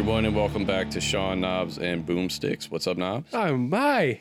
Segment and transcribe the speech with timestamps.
[0.00, 2.70] Everyone, and welcome back to Sean Knobs and Boomsticks.
[2.70, 3.28] What's up, Knobs?
[3.34, 4.18] Oh my!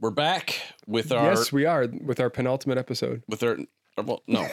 [0.00, 3.24] We're back with our yes, we are with our penultimate episode.
[3.26, 3.58] with our
[3.98, 4.46] uh, well, no,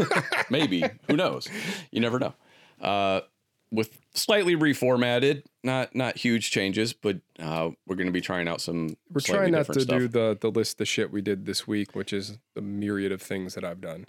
[0.50, 1.48] maybe who knows?
[1.90, 2.34] You never know.
[2.78, 3.22] Uh,
[3.70, 8.60] with slightly reformatted, not not huge changes, but uh, we're going to be trying out
[8.60, 8.98] some.
[9.10, 9.98] We're trying not to stuff.
[9.98, 13.22] do the the list the shit we did this week, which is the myriad of
[13.22, 14.04] things that I've done.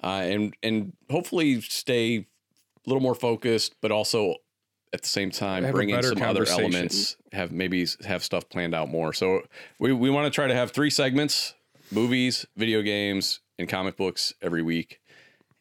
[0.00, 2.18] uh, and and hopefully stay
[2.86, 4.36] a little more focused, but also
[4.94, 7.16] at the same time bring in some other elements.
[7.32, 9.12] Have maybe have stuff planned out more.
[9.12, 9.42] So
[9.78, 11.54] we we want to try to have three segments:
[11.90, 15.00] movies, video games, and comic books every week,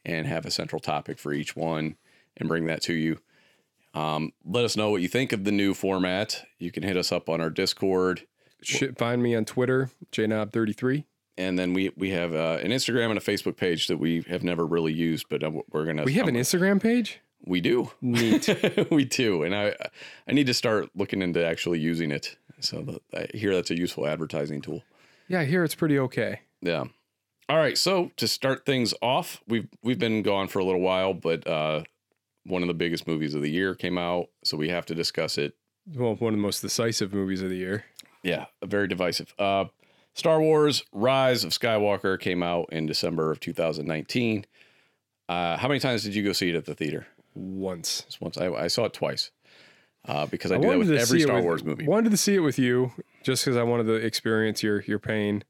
[0.06, 1.96] and have a central topic for each one,
[2.38, 3.20] and bring that to you.
[3.96, 6.46] Um, let us know what you think of the new format.
[6.60, 8.28] You can hit us up on our Discord.
[8.62, 11.04] Shit, find me on Twitter, jknob33.
[11.38, 14.44] And then we we have uh, an Instagram and a Facebook page that we have
[14.44, 16.04] never really used, but uh, we're gonna.
[16.04, 17.20] We have an Instagram page.
[17.46, 17.92] We do.
[18.02, 18.88] Neat.
[18.92, 19.76] we do, and I
[20.28, 22.38] I need to start looking into actually using it.
[22.60, 24.84] So the, I hear that's a useful advertising tool.
[25.28, 26.42] yeah, I hear it's pretty okay.
[26.62, 26.86] Yeah.
[27.50, 27.78] All right.
[27.78, 31.84] So to start things off, we've we've been gone for a little while, but uh,
[32.46, 35.38] one of the biggest movies of the year came out, so we have to discuss
[35.38, 35.54] it.
[35.94, 37.86] Well, one of the most decisive movies of the year.
[38.24, 39.34] Yeah, very divisive.
[39.38, 39.66] Uh,
[40.14, 44.46] Star Wars: Rise of Skywalker came out in December of 2019.
[45.28, 47.08] Uh, how many times did you go see it at the theater?
[47.36, 48.04] Once.
[48.06, 48.38] Just once.
[48.38, 49.32] I, I saw it twice.
[50.06, 51.88] Uh, because I, I do that with every Star with- Wars movie.
[51.88, 52.92] Wanted to see it with you,
[53.24, 55.46] just because I wanted to experience your your pain.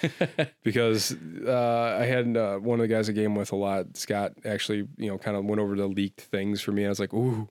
[0.64, 1.14] because
[1.46, 4.88] uh, I had uh, one of the guys I game with a lot, Scott, actually,
[4.96, 6.86] you know, kind of went over the leaked things for me.
[6.86, 7.48] I was like, ooh,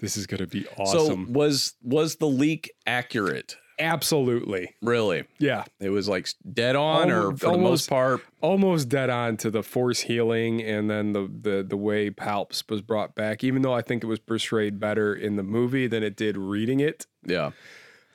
[0.00, 1.26] this is gonna be awesome.
[1.26, 3.56] So was was the leak accurate?
[3.80, 5.24] Absolutely, Really?
[5.38, 8.20] yeah, It was like dead on, or Almost- for the most part.
[8.40, 12.82] almost dead on to the force healing, and then the the the way Palps was
[12.82, 13.42] brought back.
[13.42, 16.78] Even though I think it was portrayed better in the movie than it did reading
[16.80, 17.52] it, Yeah.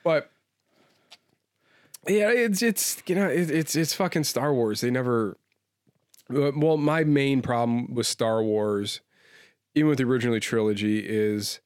[0.04, 0.30] but
[2.08, 4.82] yeah, it's it's you know it, it's it's fucking Star Wars.
[4.82, 5.38] They never.
[6.34, 9.02] uh, Well, my main problem with Star Wars,
[9.74, 11.60] even with the original trilogy, is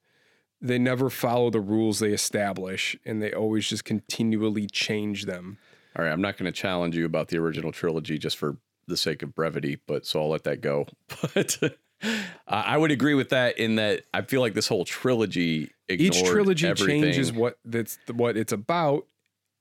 [0.62, 5.58] they never follow the rules they establish, and they always just continually change them.
[5.98, 6.12] All right.
[6.12, 9.34] I'm not going to challenge you about the original trilogy just for the sake of
[9.36, 10.88] brevity, but so I'll let that go.
[11.34, 12.14] But uh,
[12.48, 16.24] I would agree with that in that I feel like this whole trilogy ignored Each
[16.24, 17.02] trilogy everything.
[17.04, 19.06] changes what that's what it's about,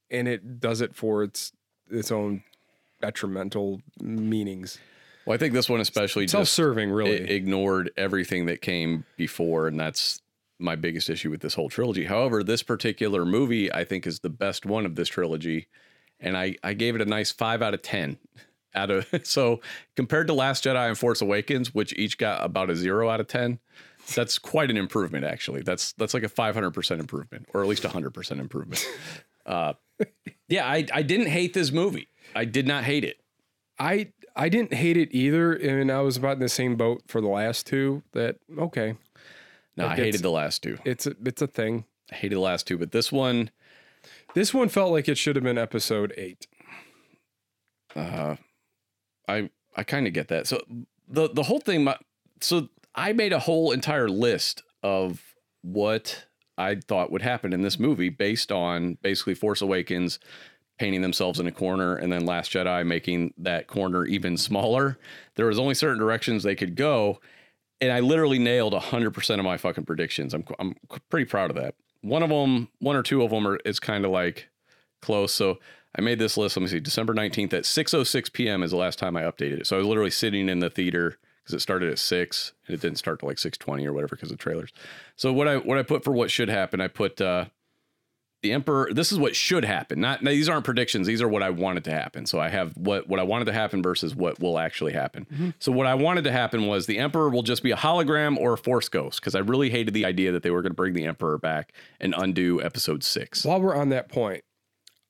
[0.08, 1.52] and it does it for its
[1.90, 2.44] its own
[3.00, 4.78] detrimental meanings.
[5.26, 7.28] Well, I think this one especially Self-serving, really.
[7.28, 10.22] ignored everything that came before, and that's
[10.58, 12.04] my biggest issue with this whole trilogy.
[12.04, 15.68] However, this particular movie I think is the best one of this trilogy,
[16.20, 18.18] and I I gave it a nice five out of ten.
[18.74, 19.60] Out of so
[19.96, 23.26] compared to Last Jedi and Force Awakens, which each got about a zero out of
[23.26, 23.60] ten,
[24.14, 25.24] that's quite an improvement.
[25.24, 28.40] Actually, that's that's like a five hundred percent improvement, or at least a hundred percent
[28.40, 28.86] improvement.
[29.46, 29.72] Uh,
[30.48, 32.08] yeah, I I didn't hate this movie.
[32.34, 33.16] I did not hate it.
[33.78, 37.22] I I didn't hate it either, and I was about in the same boat for
[37.22, 38.02] the last two.
[38.12, 38.96] That okay,
[39.78, 40.76] No, I hated the last two.
[40.84, 41.84] it's a, it's a thing.
[42.12, 43.50] I hated the last two, but this one.
[44.34, 46.46] This one felt like it should have been episode eight.
[47.96, 48.36] uh
[49.26, 50.62] i i kind of get that so
[51.08, 51.96] the the whole thing my,
[52.40, 55.22] so i made a whole entire list of
[55.62, 56.26] what
[56.58, 60.18] i thought would happen in this movie based on basically force awakens
[60.78, 64.98] painting themselves in a corner and then last jedi making that corner even smaller
[65.36, 67.18] there was only certain directions they could go
[67.80, 70.74] and i literally nailed 100% of my fucking predictions i'm i'm
[71.10, 74.04] pretty proud of that one of them one or two of them are is kind
[74.04, 74.48] of like
[75.00, 75.32] close.
[75.32, 75.58] So
[75.96, 76.56] I made this list.
[76.56, 76.80] Let me see.
[76.80, 78.62] December 19th at 6:06 p.m.
[78.62, 79.66] is the last time I updated it.
[79.66, 82.80] So I was literally sitting in the theater because it started at six and it
[82.80, 84.72] didn't start till like 6:20 or whatever because of trailers.
[85.16, 87.46] So what I what I put for what should happen, I put uh,
[88.42, 88.88] the Emperor.
[88.92, 90.00] This is what should happen.
[90.00, 91.06] Not now, these aren't predictions.
[91.06, 92.26] These are what I wanted to happen.
[92.26, 95.26] So I have what what I wanted to happen versus what will actually happen.
[95.32, 95.50] Mm-hmm.
[95.58, 98.52] So what I wanted to happen was the Emperor will just be a hologram or
[98.52, 100.94] a Force ghost because I really hated the idea that they were going to bring
[100.94, 103.44] the Emperor back and undo Episode Six.
[103.44, 104.44] While we're on that point,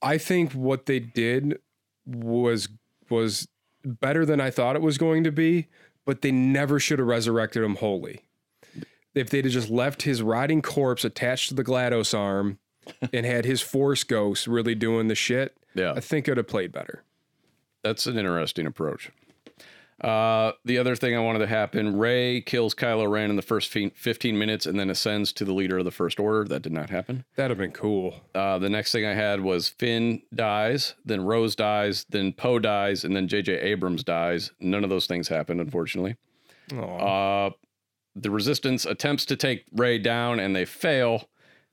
[0.00, 1.58] I think what they did
[2.06, 2.68] was
[3.10, 3.46] was
[3.84, 5.68] better than I thought it was going to be,
[6.06, 8.22] but they never should have resurrected him wholly.
[9.14, 12.58] If they'd have just left his rotting corpse attached to the GLaDOS arm
[13.12, 15.92] and had his force ghost really doing the shit, Yeah.
[15.92, 17.02] I think it would have played better.
[17.82, 19.10] That's an interesting approach.
[20.00, 23.72] Uh, the other thing I wanted to happen Rey kills Kylo Ren in the first
[23.72, 26.44] 15 minutes and then ascends to the leader of the First Order.
[26.44, 27.24] That did not happen.
[27.34, 28.14] That'd have been cool.
[28.32, 33.02] Uh, the next thing I had was Finn dies, then Rose dies, then Poe dies,
[33.02, 33.54] and then J.J.
[33.58, 34.52] Abrams dies.
[34.60, 36.14] None of those things happened, unfortunately.
[36.76, 37.46] Aw.
[37.46, 37.50] Uh,
[38.14, 41.28] the resistance attempts to take Rey down and they fail.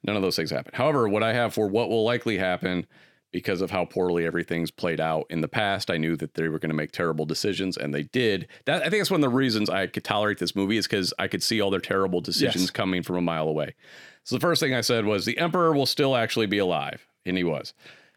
[0.06, 0.72] None of those things happen.
[0.76, 2.86] However, what I have for what will likely happen
[3.32, 6.60] because of how poorly everything's played out in the past, I knew that they were
[6.60, 8.48] going to make terrible decisions and they did.
[8.66, 11.14] That I think that's one of the reasons I could tolerate this movie is because
[11.20, 12.72] I could see all their terrible decisions Yes.
[12.72, 13.76] coming from a mile away.
[14.24, 17.36] So the first thing I said was the Emperor will still actually be alive, and
[17.38, 17.74] he was.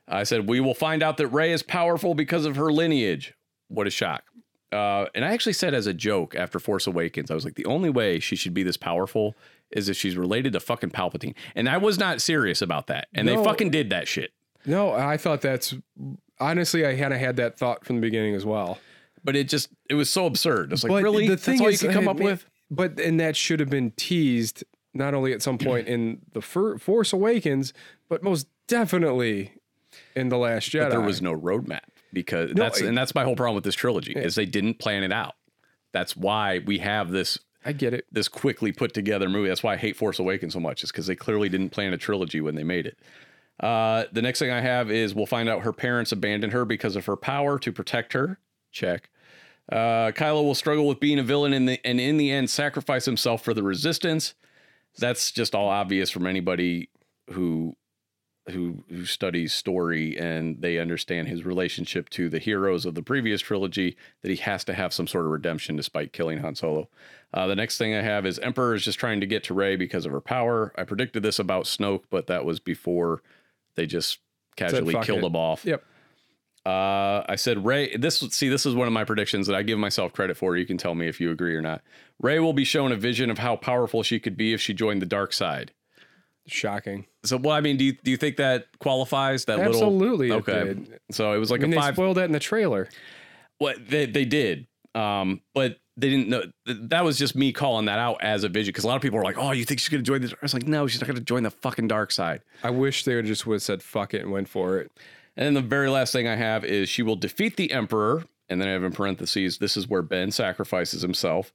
[0.06, 3.34] I said we will find out that Rey is powerful because of her lineage.
[3.69, 4.23] What a shock!
[4.70, 7.64] Uh, and I actually said as a joke after Force Awakens, I was like, the
[7.67, 9.34] only way she should be this powerful
[9.70, 11.35] is if she's related to fucking Palpatine.
[11.55, 13.09] And I was not serious about that.
[13.15, 14.32] And they fucking did that shit.
[14.67, 15.75] No, I thought that's
[16.41, 18.79] honestly, I kind of had that thought from the beginning as well.
[19.25, 20.73] But it just it was so absurd.
[20.73, 22.47] It's like But really the that's thing all is, you could come I up with.
[22.70, 26.79] But and that should have been teased not only at some point in the Fir-
[26.79, 27.73] Force Awakens,
[28.09, 29.53] but most definitely
[30.15, 30.82] in the Last Jedi.
[30.85, 31.81] But there was no roadmap
[32.12, 35.03] because that's I- and that's my whole problem with this trilogy is they didn't plan
[35.03, 35.35] it out.
[35.93, 37.38] That's why we have this
[37.69, 38.06] I get it.
[38.11, 39.49] this quickly put together movie.
[39.49, 41.99] That's why I hate Force Awakens so much, is because they clearly didn't plan a
[41.99, 42.99] trilogy when they made it.
[43.61, 46.97] Uh, the next thing I have is we'll find out her parents abandoned her because
[46.97, 48.38] of her power to protect her.
[48.73, 49.11] Check.
[49.70, 53.05] Uh, Kylo will struggle with being a villain in the, and in the end sacrifice
[53.05, 54.35] himself for the resistance.
[54.97, 56.88] That's just all obvious from anybody
[57.31, 57.76] who
[58.50, 63.40] who who studies story and they understand his relationship to the heroes of the previous
[63.40, 66.88] trilogy that he has to have some sort of redemption despite killing Han Solo.
[67.32, 69.76] Uh, the next thing I have is Emperor is just trying to get to Rey
[69.76, 70.72] because of her power.
[70.76, 73.22] I predicted this about Snoke, but that was before
[73.74, 74.18] they just
[74.56, 75.64] casually "Fuck killed it." him off.
[75.64, 75.84] Yep.
[76.66, 77.96] Uh, I said Rey.
[77.96, 80.56] This see, this is one of my predictions that I give myself credit for.
[80.56, 81.82] You can tell me if you agree or not.
[82.20, 85.00] Rey will be shown a vision of how powerful she could be if she joined
[85.00, 85.72] the dark side.
[86.50, 87.06] Shocking.
[87.24, 89.74] So, well, I mean, do you do you think that qualifies that little?
[89.74, 90.32] Absolutely.
[90.32, 90.64] Okay.
[90.64, 91.00] did.
[91.10, 91.94] So it was like I mean, a they five.
[91.94, 92.88] spoiled that in the trailer.
[93.58, 96.44] What they they did, um, but they didn't know.
[96.66, 99.18] That was just me calling that out as a vision because a lot of people
[99.18, 101.08] were like, "Oh, you think she's gonna join this?" I was like, "No, she's not
[101.08, 104.14] gonna join the fucking dark side." I wish they would just would have said fuck
[104.14, 104.92] it and went for it.
[105.36, 108.60] And then the very last thing I have is she will defeat the emperor, and
[108.60, 111.52] then I have in parentheses, this is where Ben sacrifices himself,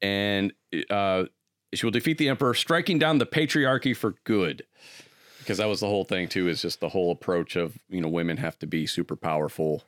[0.00, 0.52] and
[0.90, 1.24] uh,
[1.74, 4.64] she will defeat the emperor, striking down the patriarchy for good.
[5.38, 8.08] Because that was the whole thing too, is just the whole approach of you know
[8.08, 9.82] women have to be super powerful.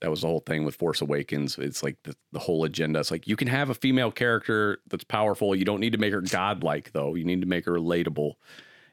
[0.00, 1.58] That was the whole thing with Force Awakens.
[1.58, 2.98] It's like the, the whole agenda.
[3.00, 5.54] It's like you can have a female character that's powerful.
[5.54, 7.14] You don't need to make her godlike though.
[7.14, 8.34] You need to make her relatable.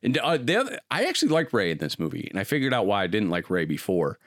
[0.02, 2.86] And uh, the other, I actually like Rey in this movie, and I figured out
[2.86, 4.18] why I didn't like Rey before,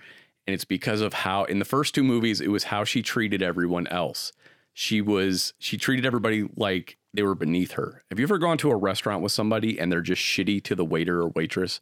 [0.47, 3.43] and it's because of how in the first two movies it was how she treated
[3.43, 4.33] everyone else.
[4.75, 8.03] She was she treated everybody like they were beneath her.
[8.11, 10.85] Have you ever gone to a restaurant with somebody and they're just shitty to the
[10.85, 11.81] waiter or waitress?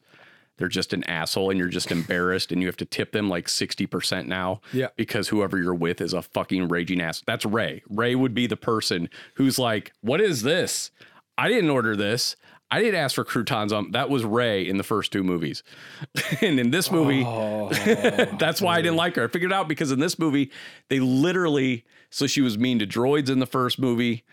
[0.57, 3.49] They're just an asshole, and you're just embarrassed, and you have to tip them like
[3.49, 4.89] sixty percent now, Yeah.
[4.95, 7.23] because whoever you're with is a fucking raging ass.
[7.27, 7.83] That's Rey.
[7.89, 10.91] Rey would be the person who's like, "What is this?
[11.39, 12.37] I didn't order this.
[12.71, 15.63] I didn't ask for croutons on." That was Rey in the first two movies,
[16.43, 17.71] and in this movie, Oh,
[18.39, 19.25] that's why I didn't like her.
[19.25, 20.51] I figured it out because in this movie,
[20.91, 24.25] they literally so she was mean to droids in the first movie.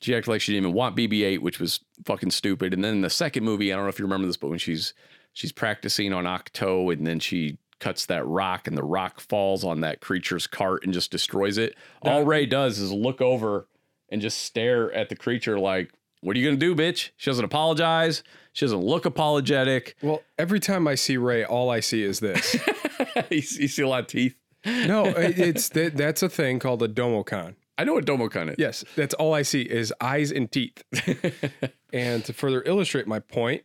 [0.00, 2.72] She acted like she didn't even want BB-8, which was fucking stupid.
[2.72, 4.58] And then in the second movie, I don't know if you remember this, but when
[4.58, 4.94] she's
[5.32, 9.80] she's practicing on Ahch-To, and then she cuts that rock, and the rock falls on
[9.80, 11.76] that creature's cart and just destroys it.
[12.02, 13.68] All Rey does is look over
[14.10, 17.44] and just stare at the creature like, "What are you gonna do, bitch?" She doesn't
[17.44, 18.22] apologize.
[18.52, 19.96] She doesn't look apologetic.
[20.02, 22.56] well, every time I see Rey, all I see is this.
[23.30, 24.34] you, see- you see a lot of teeth.
[24.66, 27.54] no, it- it's that, that's a thing called a Domo-kun.
[27.80, 28.56] I know what Domo-kun is.
[28.58, 30.82] Yes, that's all I see is eyes and teeth.
[31.92, 33.62] and to further illustrate my point,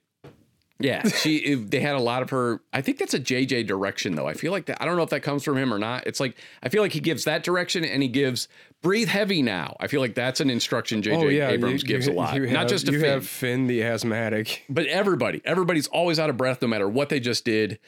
[0.79, 2.61] Yeah, she they had a lot of her.
[2.73, 4.27] I think that's a JJ direction though.
[4.27, 4.81] I feel like that.
[4.81, 6.05] I don't know if that comes from him or not.
[6.07, 8.47] It's like I feel like he gives that direction and he gives
[8.81, 9.75] breathe heavy now.
[9.79, 12.35] I feel like that's an instruction JJ oh yeah, Abrams you- gives you- a lot,
[12.35, 14.63] you not just to you Finn, have Finn the asthmatic.
[14.69, 15.41] but everybody.
[15.45, 17.79] Everybody's always out of breath no matter what they just did.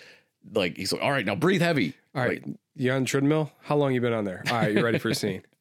[0.54, 1.94] Like he's like, all right, now breathe heavy.
[2.16, 2.44] All right,
[2.76, 3.52] you on treadmill?
[3.62, 4.44] How long you been on there?
[4.50, 5.44] All right, you ready for a scene?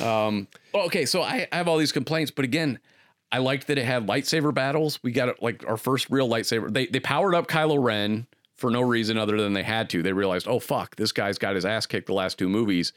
[0.00, 2.78] Um, okay, so I, I have all these complaints, but again,
[3.30, 4.98] I liked that it had lightsaber battles.
[5.02, 6.72] We got like our first real lightsaber.
[6.72, 10.02] They they powered up Kylo Ren for no reason other than they had to.
[10.02, 12.92] They realized, oh fuck, this guy's got his ass kicked the last two movies.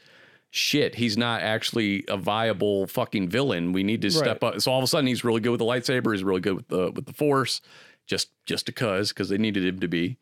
[0.50, 3.72] Shit, he's not actually a viable fucking villain.
[3.72, 4.60] We need to step up.
[4.60, 6.12] So all of a sudden, he's really good with the lightsaber.
[6.12, 7.60] He's really good with the with the Force,
[8.06, 10.18] just just because because they needed him to be.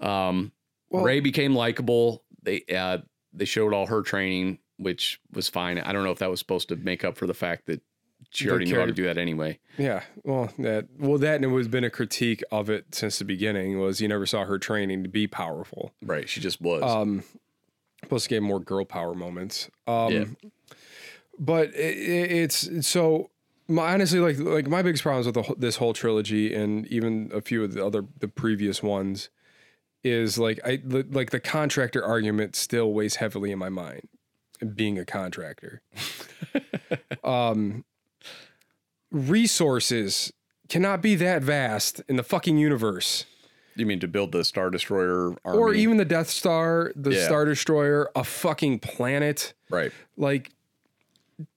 [0.00, 0.52] Um,
[0.90, 2.22] Well- Rey became likable.
[2.42, 2.98] They uh,
[3.32, 5.78] they showed all her training, which was fine.
[5.78, 7.82] I don't know if that was supposed to make up for the fact that
[8.30, 9.58] she already knew how to do that anyway.
[9.78, 13.24] Yeah, well, that well that and it was been a critique of it since the
[13.24, 15.92] beginning was you never saw her training to be powerful.
[16.02, 16.82] Right, she just was.
[16.82, 17.22] Um,
[18.08, 19.70] plus, it gave more girl power moments.
[19.86, 20.24] Um, Yeah.
[21.38, 23.30] but it, it's so
[23.68, 27.40] my, honestly, like like my biggest problems with the, this whole trilogy and even a
[27.40, 29.28] few of the other the previous ones
[30.02, 34.08] is like I like the contractor argument still weighs heavily in my mind.
[34.74, 35.82] Being a contractor,
[37.24, 37.84] um,
[39.10, 40.32] resources
[40.68, 43.26] cannot be that vast in the fucking universe,
[43.76, 45.58] You mean to build the Star Destroyer army?
[45.58, 47.24] or even the Death Star, the Yeah.
[47.26, 49.54] Star Destroyer, a fucking planet.
[49.70, 49.92] right.
[50.16, 50.50] Like,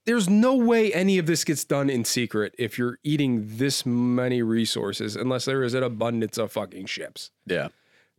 [0.06, 4.42] there's no way any of this gets done in secret if you're eating this many
[4.42, 7.68] resources, unless there is an abundance of fucking ships Yeah.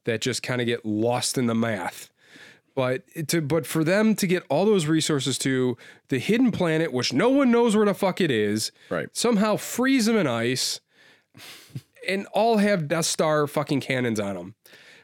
[0.04, 2.10] that just kind of get lost in the math.
[2.78, 5.76] But to but for them to get all those resources to
[6.10, 9.08] the hidden planet, which no one knows where the fuck it is, Right.
[9.12, 10.78] somehow freeze them in ice,
[12.08, 14.54] and all have Death Star fucking cannons on them.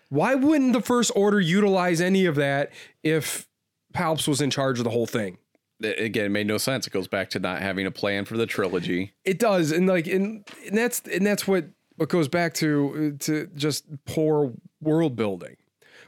[0.09, 2.71] Why wouldn't the First Order utilize any of that
[3.03, 3.49] if
[3.93, 5.39] Palps was in charge of the whole thing?
[5.83, 6.87] Again, it made no sense.
[6.87, 9.15] It goes back to not having a plan for the trilogy.
[9.25, 11.65] It does, and like, and, and that's and that's what
[11.97, 15.57] what goes back to uh, to just poor world building,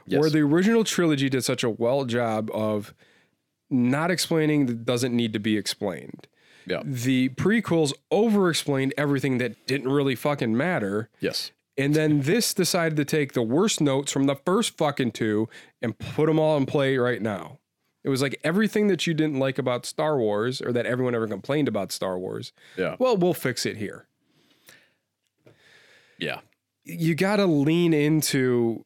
[0.07, 2.93] where the original trilogy did such a well job of
[3.69, 6.27] not explaining that doesn't need to be explained.
[6.65, 6.81] Yeah.
[6.83, 11.09] The prequels over explained everything that didn't really fucking matter.
[11.19, 11.51] Yes.
[11.77, 15.47] And then this decided to take the worst notes from the first fucking two
[15.81, 17.59] and put them all in play right now.
[18.03, 21.27] It was like everything that you didn't like about Star Wars or that everyone ever
[21.27, 22.51] complained about Star Wars.
[22.77, 22.95] Yeah.
[22.99, 24.07] Well, we'll fix it here.
[26.17, 26.39] Yeah.
[26.83, 28.85] You got to lean into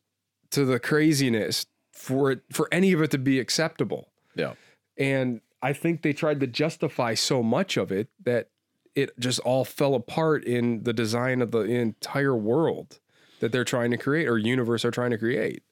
[0.51, 4.09] to the craziness for it for any of it to be acceptable.
[4.35, 4.53] Yeah.
[4.97, 8.49] And I think they tried to justify so much of it that
[8.95, 12.99] it just all fell apart in the design of the entire world
[13.39, 15.63] that they're trying to create or universe are trying to create.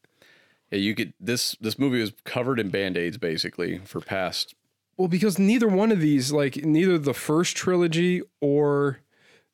[0.72, 0.80] Yeah.
[0.80, 4.56] You could this this movie was covered in band aids basically for past.
[4.98, 9.00] Well, because neither one of these, like neither the first trilogy or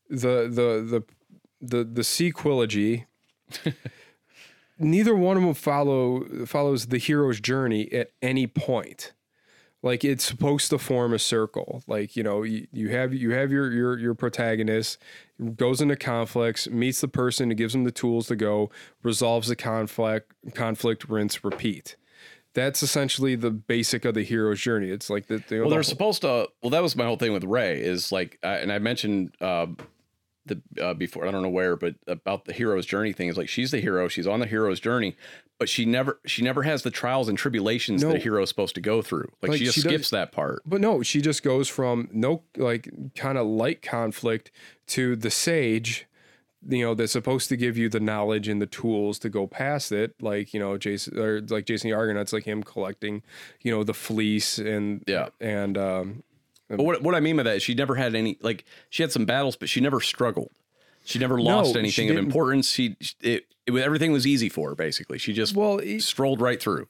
[0.10, 1.04] the the the
[1.62, 3.06] the the sequilogy,
[4.80, 9.14] neither one of them follow follows the hero's journey at any point.
[9.84, 11.84] Like it's supposed to form a circle.
[11.86, 14.98] Like you know, you, you have you have your your your protagonist
[15.56, 18.72] goes into conflicts, meets the person who gives them the tools to go,
[19.04, 21.96] resolves the conflict, conflict, rinse, repeat.
[22.56, 24.90] That's essentially the basic of the hero's journey.
[24.90, 26.48] It's like the, the Well, they're whole- supposed to.
[26.64, 29.68] Well, that was my whole thing with Ray is like, I, and I mentioned uh,
[30.46, 31.28] the uh, before.
[31.28, 34.08] I don't know where, but about the hero's journey thing is like she's the hero.
[34.08, 35.16] She's on the hero's journey,
[35.60, 38.10] but she never she never has the trials and tribulations No.
[38.10, 39.30] that a hero's supposed to go through.
[39.42, 40.62] Like, Like, she just she skips that part.
[40.66, 44.52] But no, she just goes from no like kind of light conflict
[44.88, 46.08] to the sage,
[46.68, 49.92] you know, that's supposed to give you the knowledge and the tools to go past
[49.92, 50.14] it.
[50.22, 53.24] Like you know, Jason or like Jason the Argonauts, like him collecting,
[53.62, 55.30] you know, the fleece and Yeah.
[55.42, 56.24] and um,
[56.70, 59.12] But what what I mean by that is she never had any like she had
[59.12, 60.52] some battles, but she never struggled.
[61.04, 62.26] She never lost she anything of didn't.
[62.28, 62.70] importance.
[62.72, 65.18] She it, it was everything was easy for her basically.
[65.20, 66.88] She just well, it, strolled right through.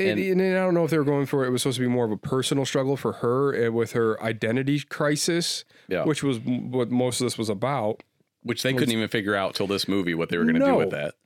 [0.00, 1.88] And- and, I don't know if they were going for it was supposed to be
[1.88, 6.04] more of a personal struggle for her uh, with her identity crisis, Yeah.
[6.04, 8.04] which was m- what most of this was about.
[8.44, 10.66] Which they couldn't even figure out till this movie what they were going to do
[10.66, 10.76] No.
[10.78, 11.16] with that.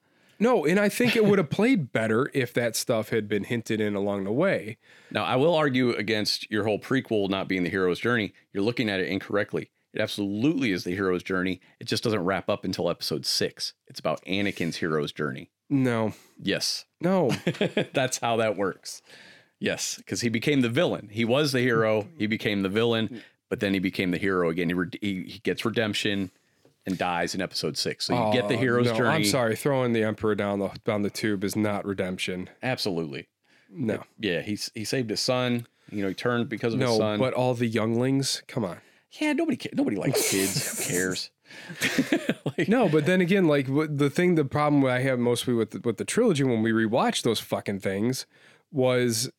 [0.42, 3.80] No, and I think it would have played better if that stuff had been hinted
[3.80, 4.76] in along the way.
[5.12, 8.32] Now, I will argue against your whole prequel not being the hero's journey.
[8.52, 9.70] You're looking at it incorrectly.
[9.94, 11.60] It absolutely is the hero's journey.
[11.78, 13.74] It just doesn't wrap up until episode six.
[13.86, 15.52] It's about Anakin's hero's journey.
[15.70, 16.12] No,
[16.44, 17.30] Yes, no,
[17.94, 19.00] that's how that works.
[19.60, 21.08] Yes, because he became the villain.
[21.12, 22.08] He was the hero.
[22.18, 24.70] He became the villain, but then he became the hero again.
[24.70, 26.32] He, re- he, he gets redemption
[26.86, 28.06] and dies in episode six.
[28.06, 29.08] So you get the hero's no, journey.
[29.10, 32.50] I'm sorry, throwing the emperor down the down the tube is not redemption.
[32.62, 33.28] Absolutely.
[33.70, 35.66] No, Yeah, he he saved his son.
[35.90, 37.18] You know, he turned because of his son.
[37.18, 38.78] but all the younglings, come on.
[39.20, 40.86] yeah, nobody ca- nobody likes kids.
[40.86, 41.30] Who cares?
[42.58, 45.80] like, No, but then again, like the thing, the problem I have mostly with the,
[45.80, 48.26] with the trilogy when we rewatched those fucking things
[48.70, 49.30] was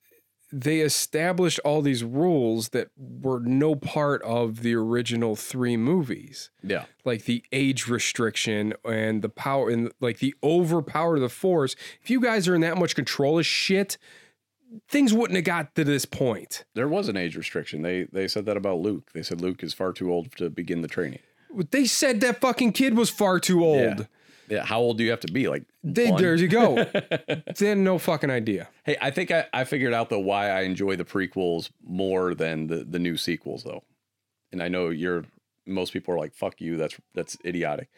[0.56, 6.52] they established all these rules that were no part of the original three movies.
[6.62, 11.76] yeah, like the age restriction and the power and like the overpower of the force.
[12.04, 13.98] If you guys are in that much control of shit,
[14.88, 16.66] things wouldn't have got to this point.
[16.76, 17.82] there was an age restriction.
[17.82, 19.12] They they said that about Luke.
[19.14, 21.20] They said Luke is far too old to begin the training.
[21.72, 24.00] They said that fucking kid was far too old.
[24.00, 24.06] Yeah.
[24.50, 25.48] Yeah, how old do you have to be?
[25.48, 26.76] Like, They, there you go.
[27.58, 28.68] had no fucking idea.
[28.84, 32.68] hey, I think I, I figured out though why I enjoy the prequels more than
[32.68, 33.84] the the new sequels though.
[34.52, 35.26] And I know you're
[35.66, 37.90] most people are like, "Fuck you." That's that's idiotic.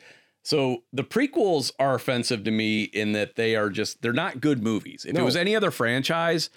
[0.44, 4.62] So the prequels are offensive to me in that they are just they're not good
[4.62, 5.04] movies.
[5.04, 6.52] If it was any other franchise,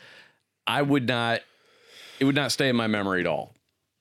[0.66, 1.40] I would not
[2.21, 3.54] it would not stay in my memory at all.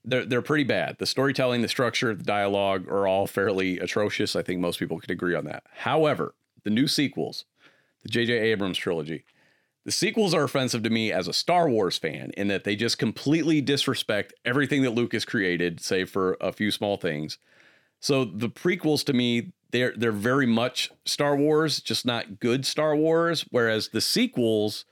[0.07, 0.97] They're they're pretty bad.
[0.97, 4.35] The storytelling, the structure, the dialogue are all fairly atrocious.
[4.35, 5.63] I think most people could agree on that.
[5.71, 6.33] However,
[6.63, 7.45] the new sequels,
[8.03, 8.33] the J.J.
[8.33, 9.25] Abrams trilogy,
[9.85, 12.97] the sequels are offensive to me as a Star Wars fan in that they just
[12.97, 17.37] completely disrespect everything that Lucas created, save for a few small things.
[17.99, 22.95] So the prequels to me, they're they're very much Star Wars, just not good Star
[22.95, 23.45] Wars.
[23.49, 24.85] Whereas the sequels,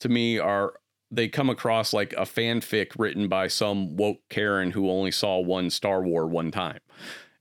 [0.00, 0.74] to me, are
[1.14, 5.70] they come across like a fanfic written by some woke Karen who only saw one
[5.70, 6.80] Star War one time,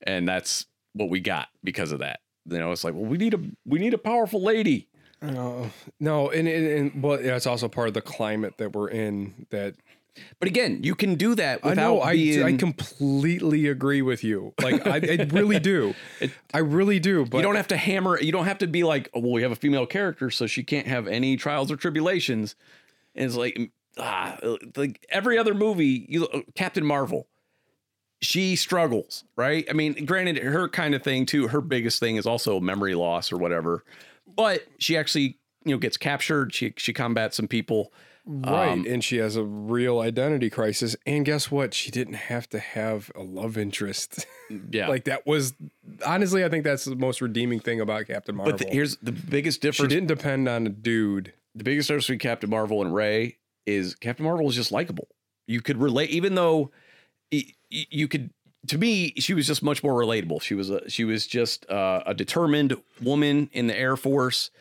[0.02, 2.20] and that's what we got because of that.
[2.46, 4.88] You know, it's like, well, we need a we need a powerful lady.
[5.22, 8.90] No, no, and and, and but yeah, it's also part of the climate that we're
[8.90, 9.48] in.
[9.52, 9.76] That
[10.40, 12.44] But again, you can do that I without know, I being.
[12.44, 14.54] I completely agree with you.
[14.62, 15.96] Like I, I really do.
[16.54, 17.26] I really do.
[17.26, 18.20] But you don't have to hammer.
[18.20, 20.64] You don't have to be like, oh, well, we have a female character, so she
[20.64, 22.56] can't have any trials or tribulations.
[23.16, 24.38] And it's like, ah,
[24.76, 27.28] like every other movie, you Captain Marvel,
[28.22, 29.66] she struggles, right?
[29.70, 31.48] I mean, granted, her kind of thing too.
[31.48, 33.84] Her biggest thing is also memory loss or whatever,
[34.36, 36.54] but she actually, you know, gets captured.
[36.54, 37.92] She she combats some people.
[38.26, 38.70] Right.
[38.70, 40.96] Um, and she has a real identity crisis.
[41.06, 41.74] And guess what?
[41.74, 44.26] She didn't have to have a love interest.
[44.72, 45.56] Yeah, like that was
[46.06, 48.52] honestly, I think that's the most redeeming thing about Captain Marvel.
[48.52, 51.34] but the, here's the biggest difference: she didn't depend on a dude.
[51.56, 55.08] The biggest difference between Captain Marvel and Rey is Captain Marvel is just likable.
[55.48, 56.72] You could relate, even though
[57.32, 58.32] you could.
[58.68, 60.42] To me, she was just much more relatable.
[60.42, 64.52] She was a she was just uh, a determined woman in the Air Force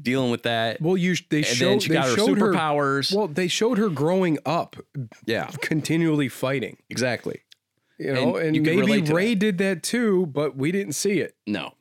[0.00, 0.80] dealing with that.
[0.80, 3.12] Well, you they and then showed she they got her showed her superpowers.
[3.14, 4.76] well, they showed her growing up,
[5.26, 6.76] yeah, continually fighting.
[6.88, 7.40] exactly.
[7.98, 11.34] You know, And and, you maybe Rey did that too, but we didn't see it.
[11.48, 11.72] No,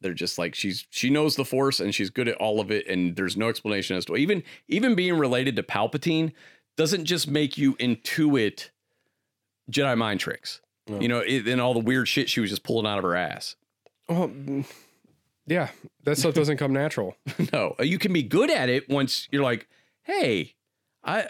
[0.00, 2.86] they're just like she's she knows the Force and she's good at all of it,
[2.86, 6.32] and there's no explanation as to even even being related to Palpatine
[6.76, 8.70] doesn't just make you intuit
[9.70, 10.60] Jedi mind tricks.
[10.86, 11.00] No.
[11.00, 13.14] You know, it, and all the weird shit she was just pulling out of her
[13.14, 13.56] ass.
[14.08, 14.64] Well, mm,
[15.46, 15.68] yeah,
[16.04, 17.16] that stuff doesn't come natural.
[17.52, 19.68] no, you can be good at it once you're like,
[20.02, 20.54] hey,
[21.04, 21.26] I.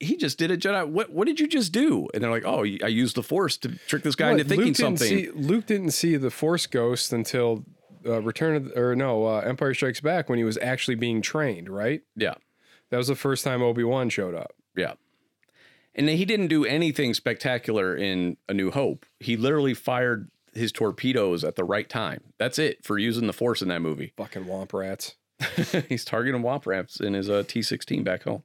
[0.00, 0.86] He just did a Jedi.
[0.86, 2.08] What what did you just do?
[2.12, 4.76] And they're like, oh, I used the Force to trick this guy into thinking Luke
[4.76, 5.08] something.
[5.08, 7.64] See, Luke didn't see the Force Ghost until
[8.08, 11.22] uh, Return of the, or no uh, Empire Strikes Back when he was actually being
[11.22, 11.68] trained.
[11.68, 12.34] Right, yeah,
[12.90, 14.54] that was the first time Obi Wan showed up.
[14.76, 14.94] Yeah.
[15.94, 19.04] And he didn't do anything spectacular in A New Hope.
[19.18, 22.22] He literally fired his torpedoes at the right time.
[22.38, 24.12] That's it for using the force in that movie.
[24.16, 25.16] Fucking womp rats.
[25.88, 28.44] He's targeting womp rats in his uh, T16 back home.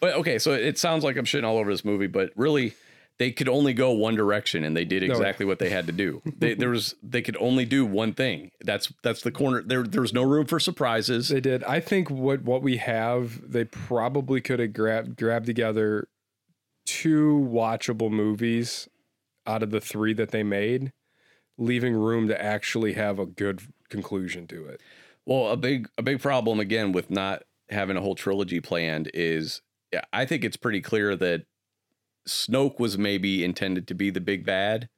[0.00, 2.74] But okay, so it sounds like I'm shitting all over this movie, but really
[3.18, 6.22] they could only go one direction and they did exactly what they had to do.
[6.38, 8.52] They, there was they could only do one thing.
[8.60, 9.60] That's that's the corner.
[9.60, 11.30] There there was no room for surprises.
[11.30, 11.64] They did.
[11.64, 16.08] I think what what we have, they probably could have grabbed grabbed together
[16.86, 18.88] two watchable movies
[19.46, 20.92] out of the three that they made,
[21.56, 24.80] leaving room to actually have a good conclusion to it.
[25.26, 29.60] Well, a big a big problem again with not having a whole trilogy planned is
[29.92, 31.46] yeah, I think it's pretty clear that
[32.28, 34.88] Snoke was maybe intended to be the big bad.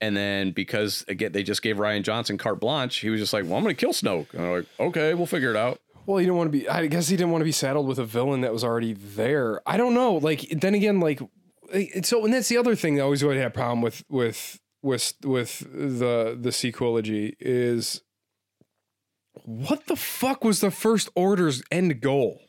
[0.00, 3.44] And then because again they just gave Rian Johnson carte blanche, he was just like,
[3.44, 6.18] "Well, I'm going to kill Snoke." And I'm like, "Okay, we'll figure it out." Well,
[6.18, 6.68] he didn't want to be.
[6.68, 9.62] I guess he didn't want to be saddled with a villain that was already there.
[9.64, 10.14] I don't know.
[10.14, 11.20] Like then again, like
[12.02, 14.60] so, and that's the other thing that I always would have a problem with with
[14.82, 18.02] with with the the sequology is
[19.44, 22.40] what the fuck was the first order's end goal?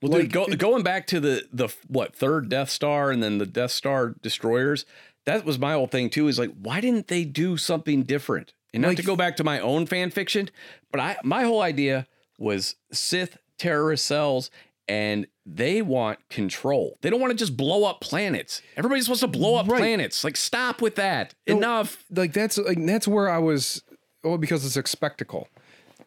[0.00, 3.46] Well, dude, go, going back to the the what third Death Star and then the
[3.46, 4.84] Death Star destroyers,
[5.26, 6.28] that was my whole thing too.
[6.28, 8.52] Is like, why didn't they do something different?
[8.72, 10.50] And not Like- to go back to my own fan fiction,
[10.92, 12.06] but I my whole idea
[12.38, 14.50] was Sith terrorist cells,
[14.86, 16.96] and they want control.
[17.00, 18.62] They don't want to just blow up planets.
[18.76, 19.78] Everybody's supposed to blow up Right.
[19.78, 20.22] planets.
[20.22, 21.34] Like, stop with that.
[21.48, 22.04] No, Enough.
[22.14, 23.82] Like that's like that's where I was.
[24.22, 25.48] Well, because it's a spectacle,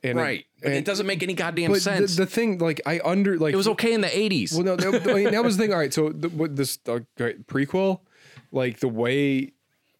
[0.03, 0.45] and Right.
[0.61, 2.15] It and- doesn't make any goddamn but sense.
[2.15, 4.53] the thing, like I under like it was okay in the 80s.
[4.53, 5.73] Well, no, that, I mean, that was the thing.
[5.73, 7.99] All right, so the, what this uh, prequel,
[8.51, 9.53] like the way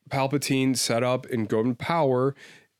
[0.09, 2.35] Palpatine set up and Golden Power,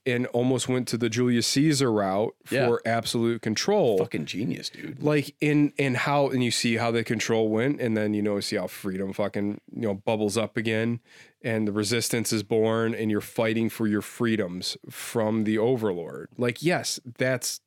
[0.05, 2.91] and almost went to the Julius Caesar route for Yeah.
[2.91, 3.99] absolute control.
[3.99, 5.01] Fucking genius, dude.
[5.01, 8.39] Like in and how and you see how the control went, and then you know
[8.39, 10.99] see how freedom fucking you know bubbles up again,
[11.43, 16.29] and the resistance is born, and you're fighting for your freedoms from the Overlord.
[16.37, 17.61] Like yes, that's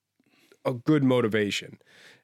[0.65, 1.79] a good motivation.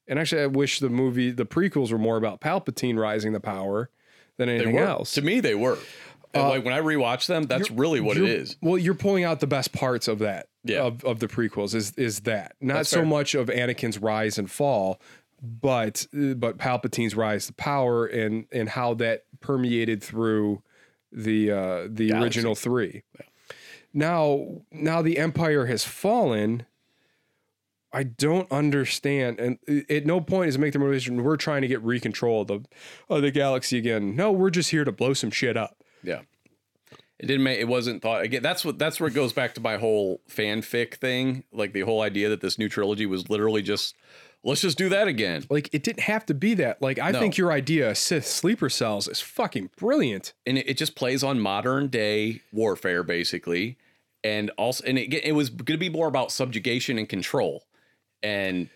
[0.09, 3.91] And actually, I wish the movie, the prequels were more about Palpatine rising to power
[4.39, 5.13] than anything else.
[5.13, 5.79] To me, they were.
[6.33, 8.57] And, like when I rewatch them, that's really what it is.
[8.61, 10.83] Well, you're pulling out the best parts of that, Yeah.
[10.83, 13.07] of, of the prequels is is that not That's so fair.
[13.07, 15.01] much of Anakin's rise and fall,
[15.43, 20.63] but uh, but Palpatine's rise to power and and how that permeated through
[21.13, 22.15] the uh, the Galaxy.
[22.15, 23.03] original three.
[23.93, 26.67] Now now the Empire has fallen.
[27.93, 29.59] I don't understand, and
[29.91, 32.65] at no point is it make the motivation we're trying to get recontrol of the
[33.09, 34.15] of the galaxy again.
[34.15, 35.83] No, we're just here to blow some shit up.
[36.05, 36.21] Yeah.
[37.19, 38.43] It didn't make it wasn't thought again.
[38.43, 41.45] That's what that's where it goes back to my whole fanfic thing.
[41.53, 43.95] Like the whole idea that this new trilogy was literally just
[44.45, 45.45] let's just do that again.
[45.51, 46.81] Like it didn't have to be that.
[46.81, 47.21] Like I No.
[47.21, 50.33] think your idea, Sith sleeper cells, is fucking brilliant.
[50.47, 53.77] And it, it just plays on modern day warfare basically.
[54.25, 57.65] And also and it it was going to be more about subjugation and control.
[58.23, 58.69] And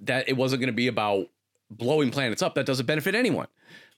[0.00, 1.28] that it wasn't going to be about
[1.70, 2.54] blowing planets up.
[2.54, 3.46] That doesn't benefit anyone.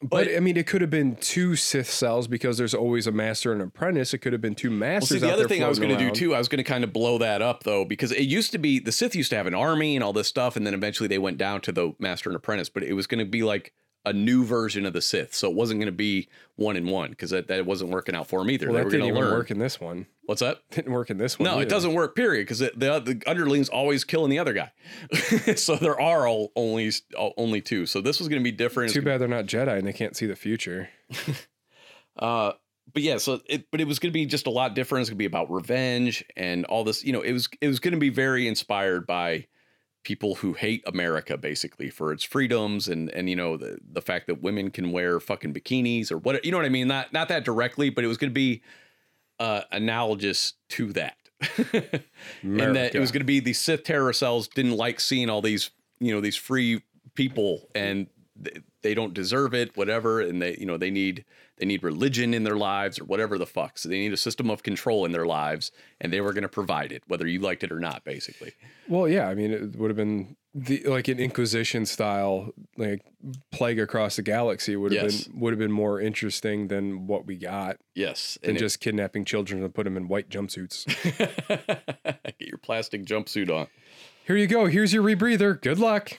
[0.09, 3.13] But, But- I mean, it could have been two Sith cells because there's always a
[3.13, 4.13] master and apprentice.
[4.13, 5.09] It could have been two Well, masters.
[5.09, 6.85] see, the other thing I was going to do too, I was going to kind
[6.85, 9.47] of blow that up though, because it used to be the Sith used to have
[9.47, 12.29] an army and all this stuff, and then eventually they went down to the Master
[12.29, 13.73] and Apprentice, but it was going to be like
[14.07, 17.11] a new version of the Sith, so it wasn't going to be one and one
[17.11, 18.67] because that, that wasn't working out for him either.
[18.67, 20.07] Well, they that were didn't going to even work in this one.
[20.27, 20.63] What's that?
[20.71, 21.49] Didn't work in this one.
[21.49, 22.15] No, it doesn't work.
[22.17, 22.43] Period.
[22.43, 24.73] Because the the underlings always killing the other guy,
[25.57, 26.91] so there are all, only
[27.37, 27.87] only two.
[27.87, 28.93] So this was going to be different.
[28.93, 30.89] Too bad they're not Jedi and they can't see the future.
[32.17, 32.53] Uh,
[32.93, 35.03] but yeah, so it but it was going to be just a lot different.
[35.03, 37.03] It's going to be about revenge and all this.
[37.03, 39.49] You know, it was it was going to be very inspired by
[40.05, 44.27] people who hate America basically for its freedoms and and you know the the fact
[44.27, 46.89] that women can wear fucking bikinis or what you know what I mean.
[46.89, 48.63] Not not that directly, but it was going to be
[49.41, 51.17] uh, analogous to that.
[52.43, 55.43] and that it was going to be the Sith terror cells didn't like seeing all
[55.43, 56.83] these you know these free
[57.15, 58.07] people and
[58.45, 61.25] th- they don't deserve it whatever and they you know they need
[61.57, 64.51] they need religion in their lives or whatever the fuck so they need a system
[64.51, 67.63] of control in their lives and they were going to provide it whether you liked
[67.65, 68.53] it or not basically
[68.89, 69.29] Well, yeah.
[69.29, 73.01] I mean, it would have been the like an Inquisition style, like
[73.51, 75.25] plague across the galaxy would have Yes.
[75.25, 79.25] been would have been more interesting than what we got yes than and just kidnapping
[79.25, 80.85] children and put them in white jumpsuits.
[82.39, 83.67] get your plastic jumpsuit on
[84.27, 84.67] Here you go.
[84.67, 85.61] Here's your rebreather.
[85.61, 86.19] Good luck.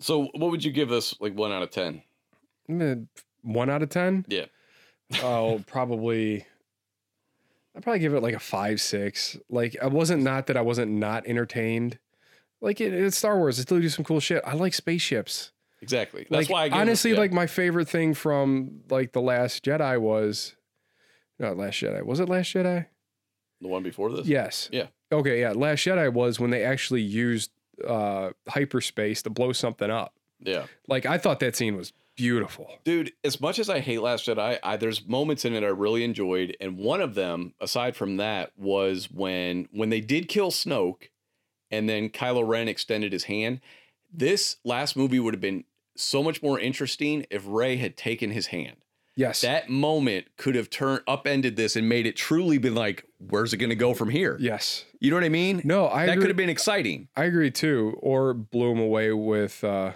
[0.00, 2.02] So what would you give this like one out of ten
[2.70, 3.06] Mm,
[3.42, 4.24] One out of ten.
[4.28, 4.46] yeah
[5.22, 6.46] Oh, probably.
[7.76, 9.36] I'd probably give it like a five, six.
[9.50, 11.98] Like I wasn't not that I wasn't not entertained.
[12.60, 13.56] Like it, it's Star Wars.
[13.58, 14.42] They still do some cool shit.
[14.46, 15.50] I like spaceships.
[15.82, 17.18] exactly that's like why I gave it- honestly, yeah.
[17.18, 20.54] like my favorite thing from like the Last Jedi was,
[21.38, 22.02] not Last Jedi.
[22.04, 22.86] Was it Last Jedi?
[23.60, 24.68] the one before this Yes.
[24.72, 24.86] Yeah.
[25.12, 25.40] Okay.
[25.40, 25.52] Yeah.
[25.52, 27.50] Last Jedi was when they actually used
[27.86, 30.14] uh hyperspace to blow something up.
[30.40, 32.70] yeah Like I thought that scene was beautiful.
[32.84, 36.04] Dude, as much as I hate Last Jedi, I, there's moments in it I really
[36.04, 41.08] enjoyed, and one of them, aside from that, was when when they did kill Snoke,
[41.70, 43.60] and then Kylo Ren extended his hand.
[44.12, 45.64] This last movie would have been
[45.96, 48.76] so much more interesting if Rey had taken his hand.
[49.16, 49.42] Yes.
[49.42, 53.58] That moment could have turned upended this and made it truly been like, where's it
[53.58, 54.36] going to go from here?
[54.40, 54.84] yes.
[55.00, 55.60] You know what I mean?
[55.64, 57.08] No, I that could have been exciting.
[57.14, 57.98] I agree too.
[58.00, 59.92] Or blew him away with uh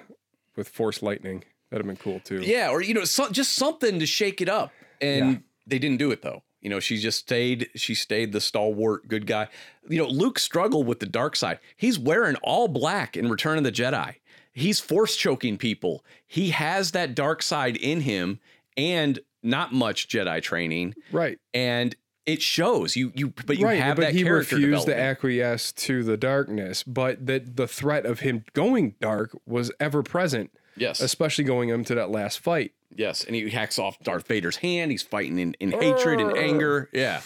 [0.57, 1.45] with force lightning.
[1.71, 2.41] That'd have been cool too.
[2.43, 4.73] Yeah, or you know, so, just something to shake it up.
[5.01, 5.39] And Yeah.
[5.67, 6.43] they didn't do it though.
[6.61, 7.71] You know, she just stayed.
[7.77, 9.49] She stayed the stalwart good guy.
[9.89, 11.61] You know, Luke struggled with the dark side.
[11.77, 14.17] He's wearing all black in Return of the Jedi.
[14.53, 16.05] He's force choking people.
[16.27, 18.41] He has that dark side in him,
[18.77, 21.39] and not much Jedi training, Right.
[21.55, 21.95] and
[22.29, 22.95] it shows.
[22.95, 23.81] You you, but you right.
[23.81, 28.05] have but that he character refused to acquiesce to the darkness, but that the threat
[28.05, 32.73] of him going dark was ever present, Yes, especially going into that last fight.
[32.95, 34.91] Yes, and he hacks off Darth Vader's hand.
[34.91, 36.91] He's fighting in, in hatred and anger.
[36.93, 37.23] Yeah,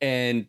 [0.00, 0.46] and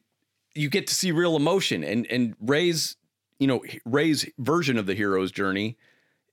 [0.54, 1.84] you get to see real emotion.
[1.84, 2.96] And and Rey's,
[3.40, 5.78] you know, Rey's version of the hero's journey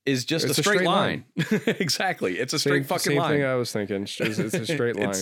[0.04, 1.24] is just a a straight, straight line.
[1.66, 3.30] exactly, it's a Same, straight fucking same line.
[3.32, 4.02] thing I was thinking.
[4.02, 5.14] It's, it's a straight line.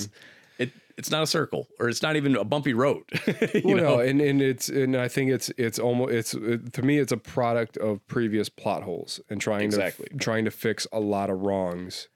[0.96, 3.04] It's, not a circle, or it's not even a bumpy road.
[3.54, 6.72] you well, know, no, and, and it's and I think it's it's almost it's it,
[6.72, 10.06] to me it's a product of previous plot holes and trying Exactly.
[10.10, 12.08] to trying to fix a lot of wrongs,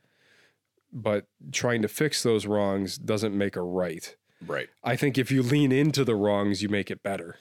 [0.93, 4.17] but trying to fix those wrongs doesn't make a right.
[4.47, 4.69] right?
[4.85, 7.37] I think if you lean into the wrongs, you make it better.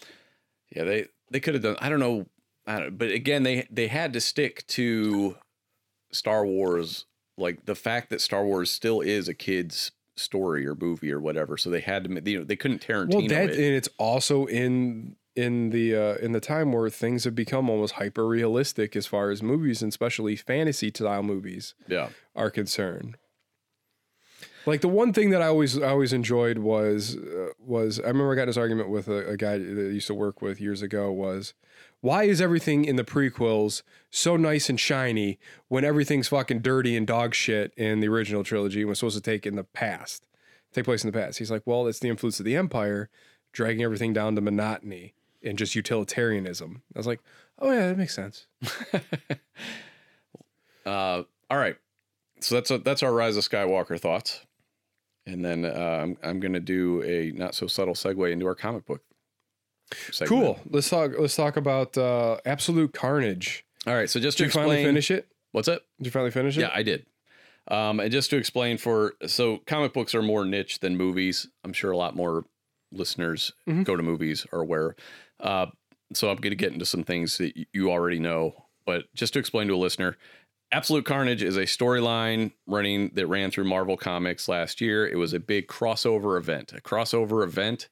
[0.76, 1.78] Yeah, they they could have done.
[1.80, 2.26] I don't know.
[2.65, 5.38] I don't, but again, they they had to stick to
[6.12, 7.06] Star Wars,
[7.38, 11.58] like the fact that Star Wars still is a kid's story or movie or whatever.
[11.58, 12.30] So they had to.
[12.30, 13.56] You know, they couldn't Tarantino Well, that it.
[13.56, 17.93] and it's also in in the uh, in the time where things have become almost
[17.93, 23.17] hyper realistic as far as movies and especially fantasy style movies Yeah, are concerned.
[24.65, 28.34] Like the one thing that I always I always enjoyed was uh, was I remember
[28.34, 30.82] I got this argument with a, a guy that I used to work with years
[30.82, 31.53] ago was
[32.08, 37.08] why is everything in the prequels so nice and shiny when everything's fucking dirty and
[37.08, 40.28] dog shit in the original trilogy and was supposed to take in the past
[40.74, 43.10] take place in the past he's like well it's the influence of the empire
[43.52, 47.20] dragging everything down to monotony and just utilitarianism i was like
[47.60, 48.48] oh yeah that makes sense
[50.88, 51.76] Uh, all right.
[52.39, 54.46] So that's a, that's our Rise of Skywalker thoughts,
[55.26, 58.86] and then uh, I'm I'm gonna do a not so subtle segue into our comic
[58.86, 59.02] book.
[60.12, 60.30] Segment.
[60.30, 64.10] cool let's talk let's talk about uh absolute carnage All right.
[64.10, 65.82] So just did to you finally finish it what's it?
[66.00, 67.06] did you finally finish it Yeah, I did.
[67.69, 71.47] Um, and just to explain for so comic books are more niche than movies.
[71.65, 72.45] I'm sure a lot more
[72.91, 73.84] listeners Mhm.
[73.84, 74.95] go to movies are aware.
[75.39, 75.67] Uh,
[76.13, 79.39] so I'm going to get into some things that you already know, but just to
[79.39, 80.15] explain to a listener,
[80.71, 85.06] Absolute Carnage is a storyline running that ran through Marvel Comics last year.
[85.08, 86.71] It was a big crossover event.
[86.73, 87.89] A crossover event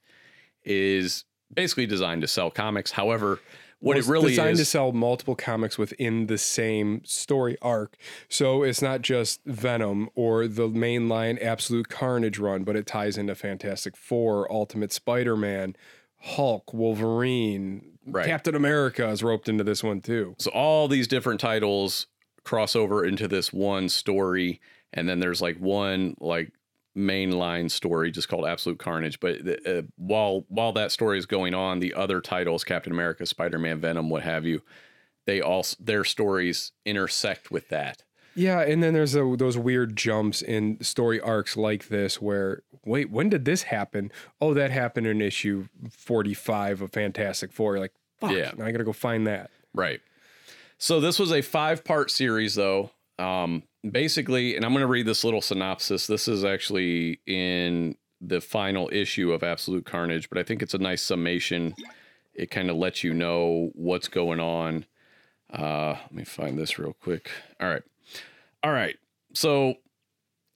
[0.64, 2.92] is basically designed to sell comics.
[2.92, 3.40] However,
[3.80, 7.98] what it really is designed is to sell multiple comics within the same story arc.
[8.30, 13.36] So it's not just Venom or the mainline Absolute Carnage run, but it ties into
[13.36, 15.76] Fantastic Four, Ultimate Spider-Man,
[16.20, 18.28] Hulk, Wolverine, Right.
[18.28, 20.36] Captain America is roped into this one too.
[20.38, 22.08] So all these different titles
[22.44, 24.62] cross over into this one story,
[24.94, 26.52] and then there's like one like
[26.96, 29.20] mainline story just called Absolute Carnage.
[29.20, 33.60] But uh, while while that story is going on, the other titles, Captain America, Spider
[33.60, 34.62] Man, Venom, what have you,
[35.26, 38.04] they all their stories intersect with that.
[38.38, 43.10] Yeah, and then there's a, those weird jumps in story arcs like this where, wait,
[43.10, 44.12] when did this happen?
[44.42, 47.74] Oh, that happened in issue 45 of Fantastic Four.
[47.76, 48.52] You're like, fuck, Yeah.
[48.58, 49.52] now I gotta go find that.
[49.74, 50.02] Right.
[50.78, 52.92] So this was a five part series, though.
[53.18, 56.08] Um, basically, and I'm going to read this little synopsis.
[56.08, 60.80] This is actually in the final issue of Absolute Carnage, but I think it's a
[60.80, 61.76] nice summation.
[62.34, 64.86] It kind of lets you know what's going on.
[65.52, 67.30] Uh, let me find this real quick.
[67.60, 67.84] All right.
[68.64, 68.98] All right.
[69.34, 69.76] So,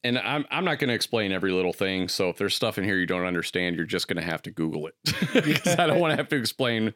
[0.04, 2.08] and I'm I'm not going to explain every little thing.
[2.08, 4.52] So if there's stuff in here you don't understand, you're just going to have to
[4.52, 4.96] Google it
[5.34, 6.94] because I don't want to have to explain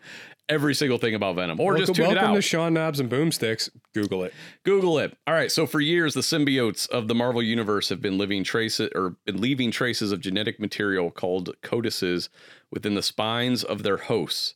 [0.49, 2.35] every single thing about Venom or just welcome tune it welcome out.
[2.35, 3.69] to Sean Knobs and Boomsticks.
[3.93, 4.33] Google it.
[4.63, 5.17] Google it.
[5.25, 5.51] All right.
[5.51, 9.39] So for years, the symbiotes of the Marvel universe have been living traces or been
[9.39, 12.29] leaving traces of genetic material called codices
[12.71, 14.55] within the spines of their hosts.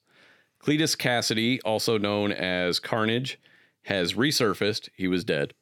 [0.61, 3.39] Cletus Kasady, also known as Carnage,
[3.83, 4.89] has resurfaced.
[4.95, 5.53] He was dead.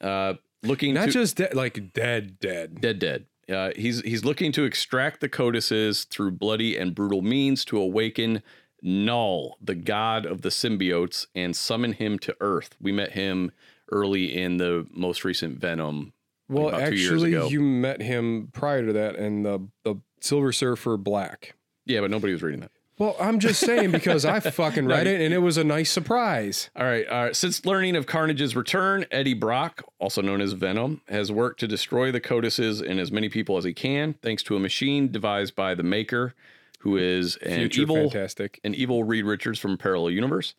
[0.00, 2.80] Uh, looking Not to just dead, like dead, dead.
[2.80, 3.26] dead, dead.
[3.52, 8.42] Uh, he's he's looking to extract the codices through bloody and brutal means to awaken
[8.82, 12.76] Knull, the god of the symbiotes, and summon him to Earth.
[12.80, 13.52] We met him
[13.90, 16.12] early in the most recent Venom.
[16.48, 21.54] Well, years actually, you met him prior to that in the the Silver Surfer Black.
[21.86, 22.70] Yeah, but nobody was reading that.
[22.98, 26.70] Well, I'm just saying because I fucking read it and it was a nice surprise.
[26.76, 27.06] All right.
[27.08, 27.36] All right.
[27.36, 32.12] Since learning of Carnage's return, Eddie Brock, also known as Venom, has worked to destroy
[32.12, 35.74] the codices and as many people as he can, thanks to a machine devised by
[35.74, 36.34] the Maker,
[36.82, 38.60] who is an Future evil fantastic.
[38.64, 40.54] an evil Reed Richards from Parallel Universe.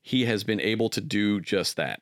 [0.00, 2.00] He has been able to do just that.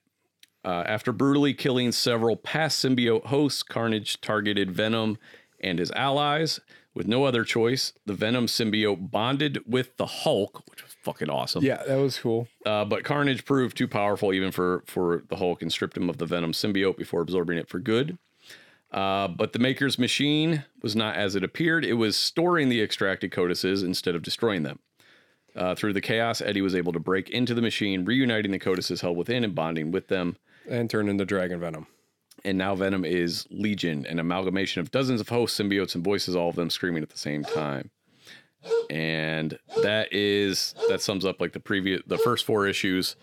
[0.64, 5.18] Uh, after brutally killing several past symbiote hosts, Carnage targeted Venom
[5.60, 6.60] and his allies.
[6.94, 11.64] With no other choice, the Venom symbiote bonded with the Hulk, which was fucking awesome.
[11.64, 12.48] Yeah, that was cool.
[12.66, 16.18] Uh, but Carnage proved too powerful even for for the Hulk and stripped him of
[16.18, 18.18] the Venom symbiote before absorbing it for good.
[18.92, 21.84] Uh, but the Maker's machine was not as it appeared.
[21.84, 24.80] It was storing the extracted codices instead of destroying them.
[25.56, 29.00] Uh, through the chaos, Eddie was able to break into the machine, reuniting the codices
[29.00, 30.36] held within and bonding with them.
[30.68, 31.86] And turn into Dragon Venom.
[32.44, 36.50] And now Venom is Legion, an amalgamation of dozens of hosts, symbiotes, and voices, all
[36.50, 37.90] of them screaming at the same time.
[38.90, 43.16] And that is that sums up like the previous the first four issues.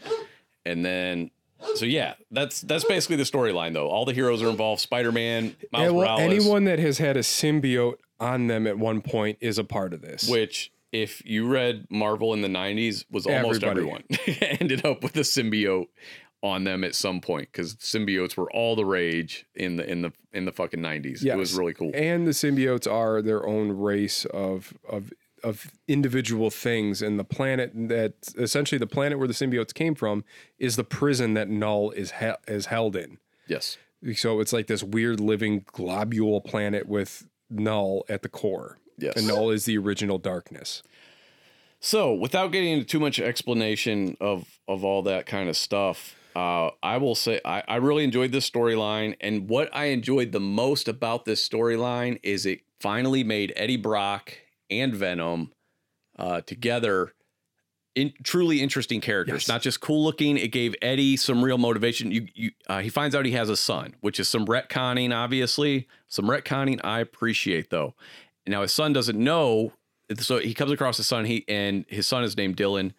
[0.65, 1.31] And then
[1.75, 3.87] so yeah, that's that's basically the storyline though.
[3.89, 4.81] All the heroes are involved.
[4.81, 9.01] Spider-Man, Miles Yeah, well, Morales, anyone that has had a symbiote on them at one
[9.01, 10.27] point is a part of this.
[10.29, 13.79] which if you read Marvel in the 90s was almost Everybody.
[13.79, 14.03] everyone
[14.59, 15.85] ended up with a symbiote
[16.41, 20.11] on them at some point cuz symbiotes were all the rage in the in the
[20.33, 21.23] in the fucking 90s.
[21.25, 21.91] It was really cool.
[21.93, 25.11] and the symbiotes are their own race of of
[25.43, 30.23] of individual things and the planet that essentially the planet where the symbiotes came from
[30.57, 33.77] is the prison that Knull is he- is held in Yes.
[34.15, 39.15] so it's like this weird living globule planet with Knull at the core Yes.
[39.17, 40.83] and Knull is the original darkness
[41.81, 46.69] So, without getting into too much explanation of of all that kind of stuff, Uh,
[46.83, 50.87] I will say I, I really enjoyed this storyline, and what I enjoyed the most
[50.87, 54.37] about this storyline is it finally made Eddie Brock
[54.69, 55.51] and Venom
[56.17, 57.13] uh, together
[57.95, 59.47] in truly interesting characters, Yes.
[59.47, 60.37] not just cool looking.
[60.37, 62.11] It gave Eddie some real motivation.
[62.11, 65.87] You, you, uh, he finds out he has a son, which is some retconning, obviously.
[66.07, 67.95] Some retconning I appreciate though.
[68.47, 69.73] Now his son doesn't know,
[70.17, 71.25] so he comes across his son.
[71.25, 72.93] He and his son is named Dylan,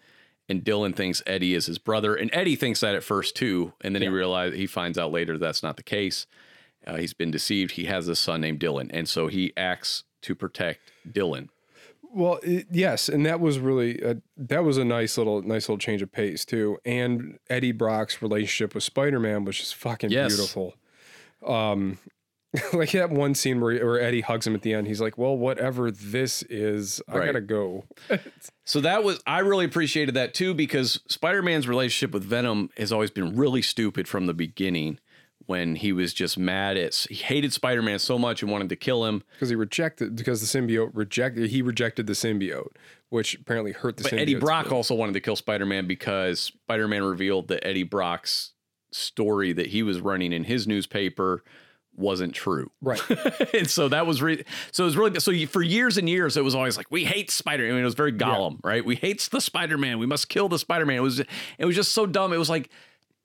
[0.49, 3.95] and Dylan thinks Eddie is his brother, and Eddie thinks that at first too, and
[3.95, 4.15] then he Yeah.
[4.15, 6.27] realizes he finds out later that's not the case.
[6.87, 7.73] Uh, he's been deceived.
[7.73, 11.49] He has a son named Dylan, and so he acts to protect Dylan.
[12.13, 15.79] Well, it, yes, and that was really a, that was a nice little nice little
[15.79, 16.79] change of pace too.
[16.85, 20.35] And Eddie Brock's relationship with Spider Man was just fucking Yes.
[20.35, 20.75] beautiful.
[21.47, 21.99] Um,
[22.73, 24.89] like that one scene where, where Eddie hugs him at the end.
[24.89, 27.85] He's like, "Well, whatever this is, I gotta go."
[28.65, 33.11] So that was I really appreciated that too because Spider-Man's relationship with Venom has always
[33.11, 35.01] been really stupid from the beginning
[35.51, 39.05] when he was just mad at he hated Spider-Man so much and wanted to kill
[39.05, 39.25] him.
[39.33, 42.69] Because he rejected because the symbiote rejected he rejected the symbiote,
[43.09, 44.21] which apparently hurt the But symbiote.
[44.21, 48.53] Eddie Brock also wanted to kill Spider-Man because Spider-Man revealed that Eddie Brock's
[48.93, 51.43] story that he was running in his newspaper
[51.97, 52.71] wasn't true.
[52.81, 53.03] Right.
[53.53, 56.37] and so that was re- so it was really so you, for years and years
[56.37, 57.65] it was always like we hate Spider.
[57.65, 57.73] Man.
[57.73, 58.85] I mean it was very Gollum, right?
[58.85, 59.99] We hate the Spider Man.
[59.99, 60.99] We must kill the Spider Man.
[60.99, 62.33] It was it was just so dumb.
[62.33, 62.71] It was like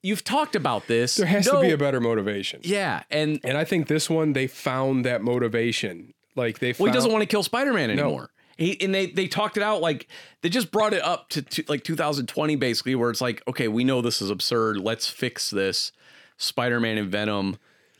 [0.05, 1.15] you've talked about this.
[1.15, 2.61] There has to be a better motivation.
[2.63, 6.13] yeah, and And I think this one they found that motivation.
[6.35, 8.29] Like they well, found he doesn't want to kill Spider Man anymore.
[8.57, 10.07] He, and they they talked it out like
[10.41, 13.83] they just brought it up to, to like 2020 basically where it's like okay we
[13.83, 15.91] know this is absurd let's fix this
[16.37, 17.57] Spider Man and Venom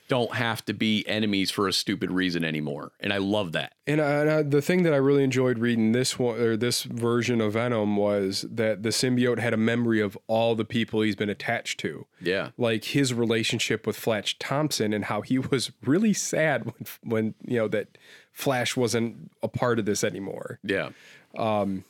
[0.08, 2.91] don't have to be enemies for a stupid reason anymore.
[3.00, 3.74] And I love that.
[3.88, 6.84] And, I, and I, the thing that I really enjoyed reading this one or this
[6.84, 11.15] version of Venom was that the symbiote had a memory of all the people he's
[11.15, 12.50] been attached to, yeah.
[12.58, 17.58] Like his relationship with Flash Thompson and how he was really sad when, when you
[17.58, 17.98] know that
[18.32, 20.60] Flash wasn't a part of this anymore.
[20.63, 20.89] yeah.
[21.38, 21.84] Um,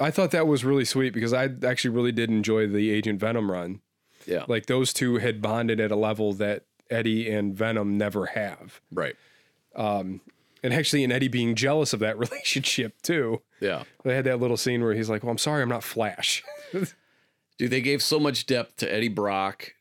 [0.00, 3.50] I thought that was really sweet because I actually really did enjoy the Agent Venom
[3.50, 3.80] run.
[4.26, 4.44] yeah.
[4.46, 8.80] Like those two had bonded at a level that Eddie and Venom never have.
[8.92, 9.16] right
[9.76, 10.20] um,
[10.62, 13.42] And actually, in Eddie being jealous of that relationship too.
[13.60, 16.42] yeah They had that little scene where he's like, "Well, I'm sorry, I'm not Flash."
[17.58, 19.72] Dude, they gave so much depth to Eddie Brock,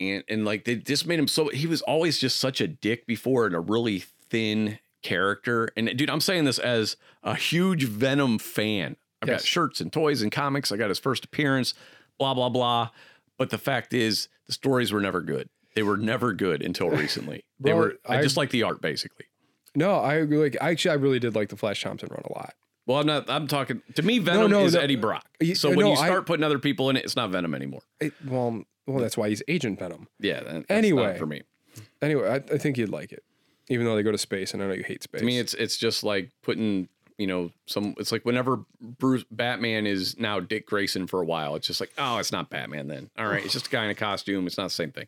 [0.00, 3.06] and and like they just made him so he was always just such a dick
[3.06, 5.68] before and a really thin character.
[5.76, 8.96] And dude, I'm saying this as a huge Venom fan.
[9.22, 10.70] I've got shirts and toys and comics.
[10.70, 11.72] I got his first appearance,
[12.18, 12.90] blah blah blah.
[13.38, 15.48] But the fact is, the stories were never good.
[15.74, 17.44] They were never good until recently.
[17.60, 17.94] They were.
[18.06, 19.26] I, I- just like the art, basically.
[19.74, 20.56] no, I agree, like.
[20.60, 22.54] Actually, I really did like the Flash Thompson run a lot.
[22.86, 23.30] Well, I'm not.
[23.30, 23.80] I'm talking.
[23.94, 24.80] To me, Venom no, is no.
[24.80, 25.24] Eddie Brock.
[25.54, 27.80] So when no, you I- start putting other people in it, it's not Venom anymore.
[28.00, 30.08] It, well, well, that's why he's Agent Venom.
[30.20, 30.62] Yeah.
[30.68, 31.16] Anyway.
[31.16, 31.42] for me.
[32.02, 33.22] Anyway, I, I think you'd like it,
[33.68, 35.20] even though they go to space, and I know you hate space.
[35.20, 37.94] To me, it's it's just like putting you know some.
[37.98, 41.54] It's like whenever Bruce Batman is now Dick Grayson for a while.
[41.56, 43.10] It's just like oh, it's not Batman then.
[43.16, 44.46] All right, it's just a guy in a costume.
[44.46, 45.06] It's not the same thing.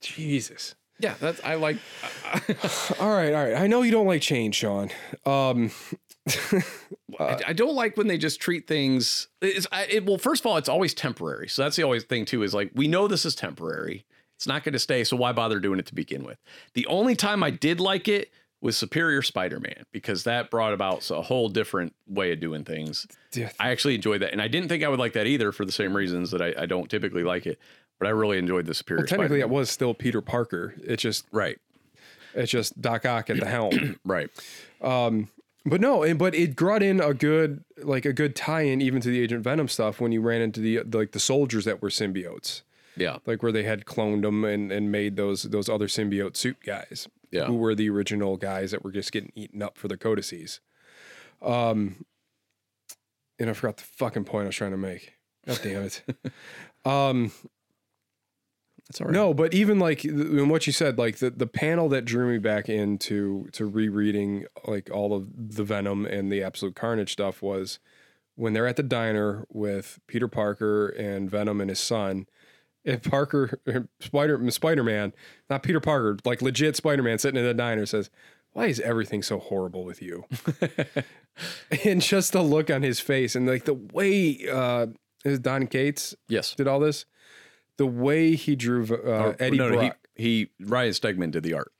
[0.00, 0.74] Jesus.
[1.00, 1.76] Yeah, that's I like.
[3.00, 3.54] All right, all right.
[3.54, 4.90] I know you don't like change, Sean.
[5.24, 5.70] Um,
[7.20, 9.28] I, I don't like when they just treat things.
[9.40, 11.48] I, it, well, first of all, it's always temporary.
[11.48, 12.42] So that's the always thing too.
[12.42, 14.04] Is like we know this is temporary.
[14.36, 15.04] It's not going to stay.
[15.04, 16.38] So why bother doing it to begin with?
[16.74, 18.30] The only time I did like it
[18.60, 23.06] was Superior Spider-Man because that brought about a whole different way of doing things.
[23.58, 25.72] I actually enjoyed that, and I didn't think I would like that either for the
[25.72, 27.58] same reasons that I, I don't typically like it.
[27.98, 29.04] But I really enjoyed the Superior.
[29.06, 29.54] technically, it Spider-Man.
[29.58, 30.74] was still Peter Parker.
[30.82, 31.58] It's just, right,
[32.34, 33.98] it's just Doc Ock at the helm.
[34.04, 34.30] right,
[34.80, 35.28] Um,
[35.66, 39.08] But no, and but it brought in a good like a good tie-in even to
[39.10, 41.88] the Agent Venom stuff when you ran into the, the like the soldiers that were
[41.90, 42.62] symbiotes,
[42.96, 46.58] yeah, like where they had cloned them and, and made those those other symbiote suit
[46.64, 47.46] guys, Yeah.
[47.46, 50.60] who were the original guys that were just getting eaten up for their codices.
[51.42, 52.04] Um,
[53.40, 55.14] and I forgot the fucking point I was trying to make.
[55.46, 56.02] God damn it.
[56.86, 57.32] um,
[58.88, 59.12] that's all right.
[59.12, 62.38] no, but even like in what you said, like the, the panel that drew me
[62.38, 67.78] back into to rereading like all of the Venom and the Absolute Carnage stuff was
[68.34, 72.26] when they're at the diner with Peter Parker and Venom and his son.
[72.84, 73.60] And Parker,
[74.00, 75.12] Spider Spider Man,
[75.50, 78.08] not Peter Parker, like legit Spider Man, sitting in the diner says,
[78.52, 80.24] "Why is everything so horrible with you?"
[81.84, 84.86] and just the look on his face and like the way uh,
[85.24, 87.04] is Don Cates yes, did all this,
[87.78, 89.96] the way he drew uh, Or- Eddie no, no, Brock.
[90.14, 91.72] he, he Ryan Stegman did the art.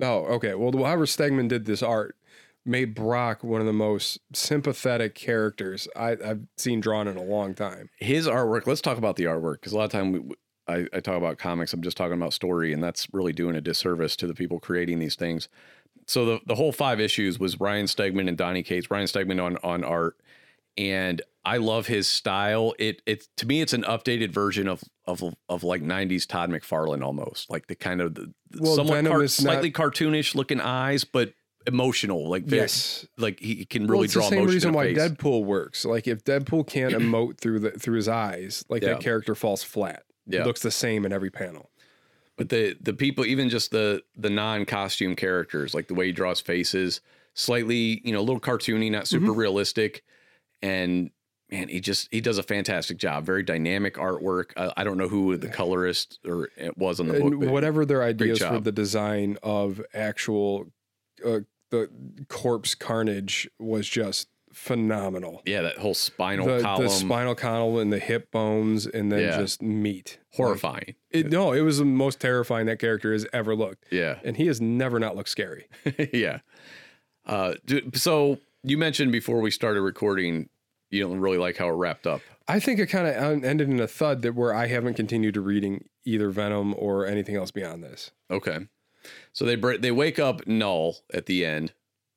[0.00, 0.54] oh, okay.
[0.54, 2.16] Well, however Stegman did this art
[2.64, 7.54] made Brock one of the most sympathetic characters I, I've seen drawn in a long
[7.54, 7.90] time.
[7.98, 10.20] his artwork let's talk about the artwork because a lot of time we,
[10.68, 13.60] I, I talk about comics, I'm just talking about story, and that's really doing a
[13.60, 15.48] disservice to the people creating these things.
[16.06, 18.88] So the the whole five issues was Ryan Stegman and Donny Cates.
[18.90, 20.16] Ryan Stegman on on art,
[20.76, 22.74] and I love his style.
[22.78, 27.02] It it to me it's an updated version of of of like '90s Todd McFarlane
[27.04, 31.04] almost, like the kind of the, Well, somewhat car- is not- slightly cartoonish looking eyes,
[31.04, 31.32] but
[31.66, 32.28] emotional.
[32.28, 33.06] Like very, Yes.
[33.18, 34.98] like he can Well, really it's draw the same reason why face.
[34.98, 35.84] Deadpool works.
[35.84, 38.90] Like if Deadpool can't emote through the through his eyes, like Yeah.
[38.94, 40.04] that character falls flat.
[40.26, 40.40] Yeah.
[40.42, 41.70] It looks the same in every panel.
[42.36, 46.40] but the the people even just the the non-costume characters like the way he draws
[46.40, 47.00] faces
[47.34, 49.38] slightly you know a little cartoony not super Mm-hmm.
[49.38, 50.02] realistic
[50.62, 51.10] and
[51.50, 53.24] man he just he does a fantastic job.
[53.26, 54.52] Very dynamic artwork.
[54.56, 57.50] I, I don't know who the colorist or it was on the book and but
[57.50, 60.66] whatever their ideas for the design of actual
[61.24, 61.40] uh,
[61.70, 61.88] the
[62.28, 65.40] corpse carnage was just phenomenal.
[65.46, 66.82] yeah that whole spinal The, column.
[66.84, 69.38] the spinal column and the hip bones, and then Yeah.
[69.38, 70.18] just meat.
[70.34, 70.94] horrifying.
[71.10, 74.18] It, no, it was the most terrifying that character has ever looked, yeah.
[74.24, 75.68] And he has never not looked scary.
[76.12, 76.40] yeah.
[77.26, 77.54] Uh
[77.94, 80.48] so you mentioned before we started recording
[80.92, 83.80] you don't really like how it wrapped up I think it kind of ended in
[83.80, 87.84] a thud that where I haven't continued to reading either Venom or anything else beyond
[87.84, 88.10] this.
[88.30, 88.66] Okay.
[89.32, 91.72] So they br- they wake up Knull at the end,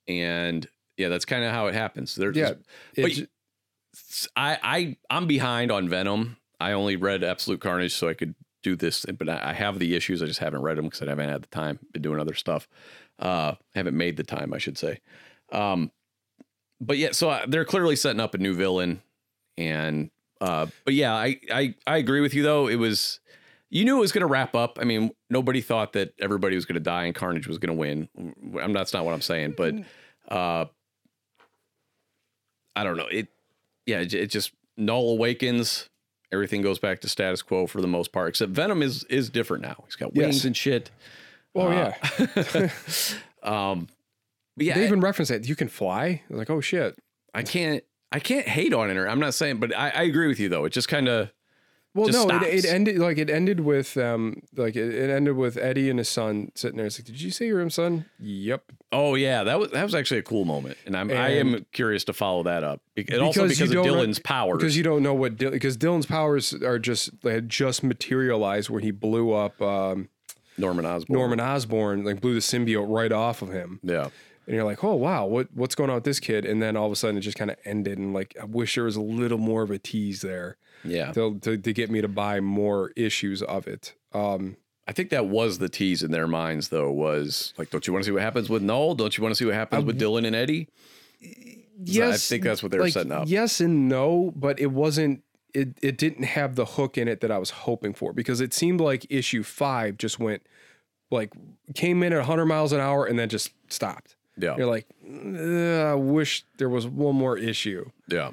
[0.07, 0.67] and
[0.97, 2.15] yeah, that's kind of how it happens.
[2.15, 2.53] They're Yeah,
[2.95, 3.28] just,
[4.15, 6.38] but I I I'm behind on Venom.
[6.59, 9.95] I only read Absolute Carnage so I could do this, but I I have the
[9.95, 10.21] issues.
[10.21, 11.80] I just haven't read them because I haven't had the time.
[11.93, 12.67] Been doing other stuff.
[13.19, 14.99] Uh, haven't made the time, I should say.
[15.51, 15.91] Um,
[16.86, 19.01] but yeah, so uh, they're clearly setting up a new villain,
[19.57, 20.09] and
[20.41, 22.67] uh, but yeah, I I I agree with you though.
[22.67, 23.19] It was
[23.69, 24.77] you knew it was going to wrap up.
[24.79, 27.79] I mean, nobody thought that everybody was going to die and Carnage was going to
[27.79, 28.09] win.
[28.61, 29.73] I'm that's not what I'm saying, but
[30.29, 30.65] uh,
[32.75, 33.07] I don't know.
[33.07, 33.27] It
[33.86, 35.89] yeah, it, it just Knull awakens.
[36.31, 39.63] Everything goes back to status quo for the most part, except Venom is is different
[39.63, 39.83] now.
[39.86, 40.45] He's got wings Yes.
[40.45, 40.91] and shit.
[41.55, 41.93] oh Uh,
[42.55, 42.69] yeah,
[43.43, 43.88] Um,
[44.58, 45.47] but yeah, they even reference it.
[45.47, 46.22] You can fly.
[46.30, 46.97] Like, oh shit.
[47.34, 48.97] I can't I can't hate on it.
[48.97, 50.66] Or I'm not saying, but I, I agree with you though.
[50.66, 51.32] It just kind of
[51.93, 55.58] Well, no, it, it ended like it ended with um like it, it ended with
[55.58, 56.86] Eddie and his son sitting there.
[56.86, 58.06] It's like, did you say your own son?
[58.20, 58.72] Yep.
[58.93, 62.06] Oh yeah, that was that was actually a cool moment, and I'm I am curious
[62.06, 62.82] to follow that up.
[62.95, 64.58] Be- And also Because of Dylan's powers.
[64.60, 68.84] Because you don't know what because Dylan's powers are just they had just materialized when
[68.84, 70.08] he blew up um,
[70.58, 71.20] Norman Osborn.
[71.20, 73.82] Norman Osborn, like blew the symbiote right off of him.
[73.84, 74.08] Yeah.
[74.48, 76.46] And you're like, oh wow, what what's going on with this kid?
[76.46, 78.76] And then all of a sudden it just kind of ended, and like I wish
[78.76, 81.12] there was a little more of a tease there Yeah.
[81.14, 83.93] to to, to get me to buy more issues of it.
[84.14, 87.91] Um, I think that was the tease in their minds, though, was like, don't you
[87.93, 88.93] want to see what happens with Knull?
[88.93, 90.70] Don't you want to see what happens with Dylan and Eddie?
[91.84, 93.24] Yes, I think that's what they were like, setting up.
[93.28, 95.24] Yes and no, but it wasn't.
[95.54, 98.54] It it didn't have the hook in it that I was hoping for because it
[98.54, 100.43] seemed like issue five just went
[101.12, 101.32] like
[101.76, 104.14] came in at 100 miles an hour and then just stopped.
[104.38, 104.55] Yeah.
[104.57, 107.89] You're like, I wish there was one more issue.
[108.09, 108.31] Yeah.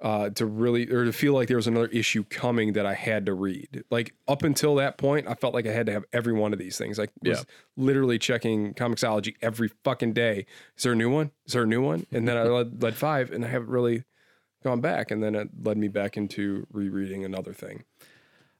[0.00, 3.26] uh, to really or to feel like there was another issue coming that I had
[3.26, 3.84] to read.
[3.90, 6.58] Like up until that point, I felt like I had to have every one of
[6.58, 6.98] these things.
[6.98, 7.44] Like was Yeah.
[7.76, 10.44] literally checking Comixology every fucking day.
[10.76, 11.30] Is there a new one?
[11.46, 12.06] Is there a new one?
[12.10, 14.02] And then I led, led five, and I haven't really
[14.64, 15.10] gone back.
[15.12, 17.84] And then it led me back into rereading another thing.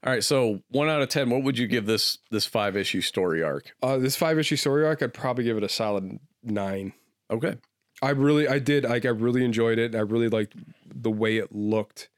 [0.04, 0.22] All right.
[0.22, 3.72] So one out of ten, what would you give this this five issue story arc?
[3.82, 6.92] Uh, this five issue story arc, I'd probably give it a solid nine.
[7.30, 7.56] Okay.
[8.00, 9.94] I really, I did, like, I really enjoyed it.
[9.94, 10.54] I really liked
[10.92, 12.08] the way it looked.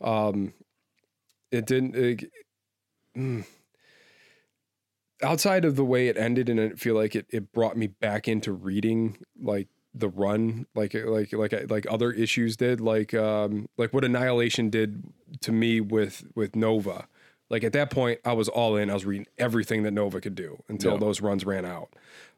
[0.00, 0.52] Um,
[1.50, 1.94] it didn't.
[1.94, 2.30] It,
[3.16, 3.44] mm.
[5.22, 8.26] outside of the way it ended, and I feel like it, it brought me back
[8.26, 13.92] into reading like the run, like like like like other issues did, like um like
[13.92, 15.04] what Annihilation did
[15.42, 17.06] to me with with Nova.
[17.50, 18.90] Like at that point, I was all in.
[18.90, 20.98] I was reading everything that Nova could do until Yeah.
[20.98, 21.90] those runs ran out.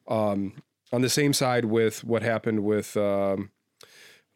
[0.09, 0.55] Um,
[0.93, 3.51] on the same side with what happened with um,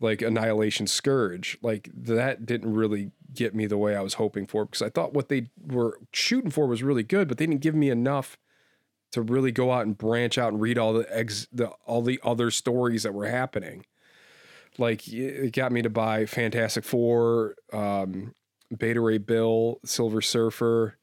[0.01, 4.65] like Annihilation Scourge, like that didn't really get me the way I was hoping for
[4.65, 7.75] because I thought what they were shooting for was really good, but they didn't give
[7.75, 8.39] me enough
[9.13, 12.21] to really go out and branch out and read all the ex the all the
[12.23, 13.85] other stories that were happening.
[14.79, 18.35] Like it got me to buy Fantastic Four, um,
[18.77, 20.97] Beta Ray Bill, Silver Surfer,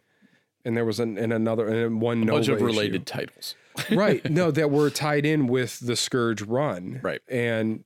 [0.64, 3.56] and there was an, and another and one A bunch of issue related titles.
[3.92, 7.22] right no that were tied in with the scourge run Right.
[7.28, 7.84] and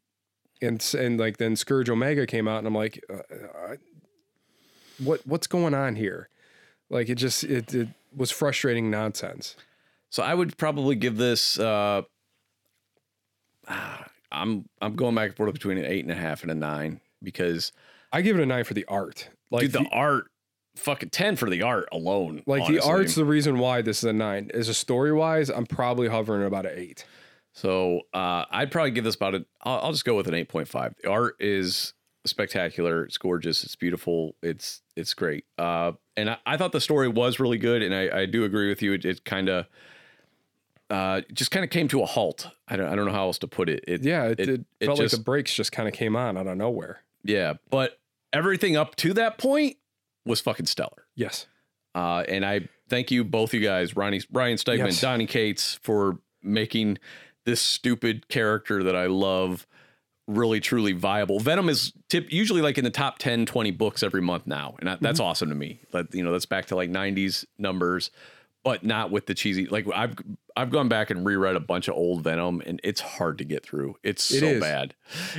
[0.61, 3.75] and and like then scourge omega came out and i'm like uh, uh,
[4.99, 6.29] what what's going on here
[6.89, 9.55] like it just it, it was frustrating nonsense
[10.09, 11.59] So I would probably give this.
[11.59, 12.01] Uh,
[13.67, 16.55] ah, I'm I'm going back and forth between an eight and a half and a
[16.55, 17.71] nine because
[18.11, 20.31] i give it a nine for the art like dude, the the- art
[20.80, 22.43] fucking ten for the art alone.
[22.45, 24.49] Like the art's the reason why this is a nine.
[24.53, 27.05] As a story wise, I'm probably hovering about an eight.
[27.53, 29.45] So uh, I'd probably give this about a.
[29.63, 30.95] I'll, I'll just go with an eight point five.
[31.03, 31.93] The art is
[32.25, 33.03] spectacular.
[33.03, 33.63] It's gorgeous.
[33.63, 34.36] It's beautiful.
[34.41, 35.45] It's it's great.
[35.57, 37.82] Uh, and I, I thought the story was really good.
[37.82, 38.93] And I, I do agree with you.
[38.93, 39.65] It, it kind of
[40.89, 42.47] uh, just kind of came to a halt.
[42.67, 43.84] I don't I don't know how else to put it.
[43.88, 46.15] it Yeah, it, it, it, it felt just like the brakes just kind of came
[46.15, 47.03] on out of nowhere.
[47.23, 47.53] yeah.
[47.69, 47.99] But
[48.32, 49.77] everything up to that point
[50.30, 51.05] was fucking stellar.
[51.15, 51.47] Yes.
[51.95, 55.01] Uh, and I thank you both, you guys, Ronnie, Ryan Stegman, Yes.
[55.01, 56.97] Donny Cates, for making
[57.45, 59.65] this stupid character that I love
[60.27, 61.39] really truly viable.
[61.39, 64.88] Venom is tip usually like in the top 10, 20 books every month now, and
[64.91, 65.80] I, that's awesome to me.
[65.91, 68.11] But you know, that's back to like '90s numbers,
[68.64, 69.66] but not with the cheesy.
[69.68, 70.16] Like I've
[70.55, 73.64] I've gone back and reread a bunch of old Venom, and it's hard to get
[73.66, 73.95] through.
[74.03, 74.60] It's It so is.
[74.62, 74.93] bad.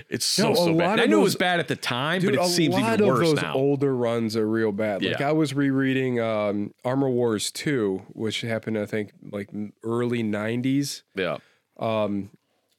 [0.08, 0.98] It's so No, a so bad.
[1.00, 3.00] I knew it was bad at the time, Dude, but it a seems lot even
[3.02, 3.52] of worse those now.
[3.54, 5.02] older runs are real bad.
[5.02, 5.28] Like Yeah.
[5.28, 9.50] I was rereading um, Armor Wars 2, which happened, I think, like
[9.84, 11.02] early 90s.
[11.14, 11.36] yeah,
[11.78, 12.30] Um,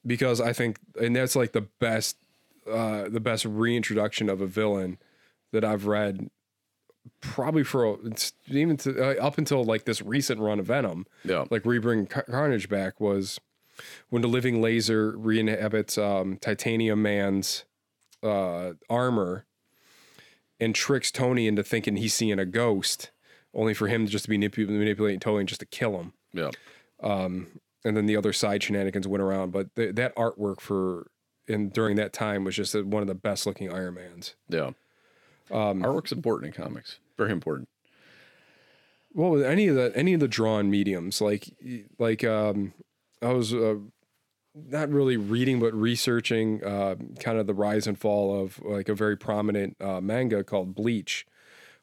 [0.06, 2.18] because I think, and that's like the best,
[2.68, 4.98] uh, the best reintroduction of a villain
[5.52, 6.32] that I've read,
[7.22, 7.98] probably for
[8.48, 11.06] even to, uh, up until like this recent run of Venom.
[11.24, 13.40] yeah, Like rebring Car- Carnage back was
[14.10, 17.66] when the Living Laser re-inhabits um, Titanium Man's
[18.22, 19.46] uh, armor
[20.60, 23.10] and tricks Tony into thinking he's seeing a ghost,
[23.54, 26.52] only for him just to be manip- manipulating Tony and just to kill him yeah.
[27.84, 29.52] and then the other side shenanigans went around.
[29.52, 31.10] But th- that artwork for
[31.48, 34.36] and during that time was just one of the best looking Iron Mans.
[34.48, 34.72] Yeah.
[35.52, 36.98] Um, Artwork's important in comics.
[37.18, 37.68] Very important.
[39.14, 41.50] Well, any of the any of the drawn mediums, like
[42.00, 42.74] like um,
[43.22, 43.76] I was uh,
[44.56, 48.96] not really reading but researching uh, kind of the rise and fall of like a
[48.96, 51.26] very prominent uh, manga called Bleach,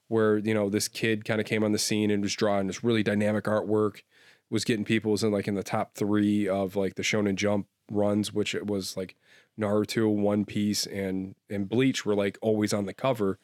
[0.09, 2.83] where you know this kid kind of came on the scene and was drawing this
[2.83, 4.03] really dynamic artwork,
[4.51, 7.66] was getting people was in like in the top three of like the Shonen Jump
[7.91, 9.16] runs, which it was like
[9.59, 13.39] Naruto, One Piece, and and Bleach were like always on the cover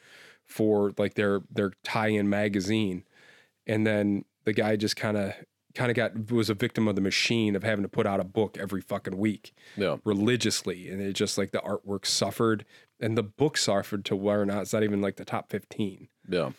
[0.45, 3.03] for like their their tie-in magazine
[3.67, 5.33] and then the guy just kind of
[5.75, 8.25] kind of got was a victim of the machine of having to put out a
[8.25, 9.97] book every fucking week Yeah.
[10.05, 12.67] religiously and it just like the artwork suffered
[13.01, 16.09] and the book suffered to where or not it's not even like the top 15
[16.29, 16.51] Yeah.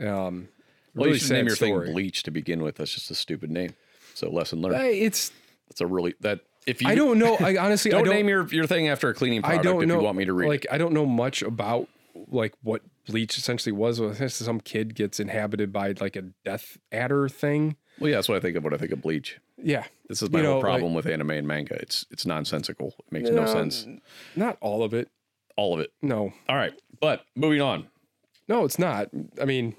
[0.00, 0.48] um
[0.94, 1.86] Well, really you should name your story.
[1.88, 2.76] thing Bleach to begin with.
[2.76, 3.74] That's just a stupid name.
[4.14, 4.76] So lesson learned.
[4.76, 5.30] Hey, it's
[5.68, 8.28] That's a really that if you i don't know i honestly don't, I don't name
[8.28, 9.60] your your thing after a cleaning product.
[9.60, 10.48] i don't if know you want me to read.
[10.48, 11.88] like i don't know much about
[12.28, 14.00] like what bleach essentially was
[14.34, 17.76] some kid gets inhabited by like a death adder thing.
[18.00, 19.38] Well, yeah, that's what I think of when I think of Bleach.
[19.56, 21.74] yeah This is my You whole know, like- problem with anime and manga.
[21.80, 22.94] It's it's nonsensical.
[23.06, 23.86] It makes no Uh, sense.
[24.36, 25.08] not all of it
[25.56, 25.90] All of it.
[26.02, 27.88] no All right, but moving on.
[28.48, 29.08] No, it's not.
[29.40, 29.74] I mean,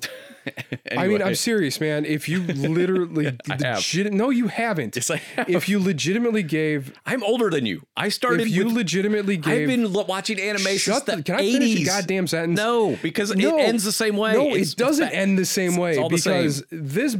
[0.97, 2.05] I mean, I'm serious, man.
[2.05, 3.77] If you literally, I have.
[3.77, 4.95] legit- no, you haven't.
[4.95, 5.49] yes, I have.
[5.49, 7.83] If you legitimately gave, I'm older than you.
[7.97, 8.41] I started.
[8.41, 11.51] if you with, legitimately gave, I've been watching anime shut the the, can I 80s.
[11.53, 12.57] finish a goddamn sentence?
[12.57, 13.57] No, because No.
[13.57, 14.33] it ends the same way.
[14.33, 16.41] No, It's it doesn't end the same way all the same.
[16.43, 17.17] because this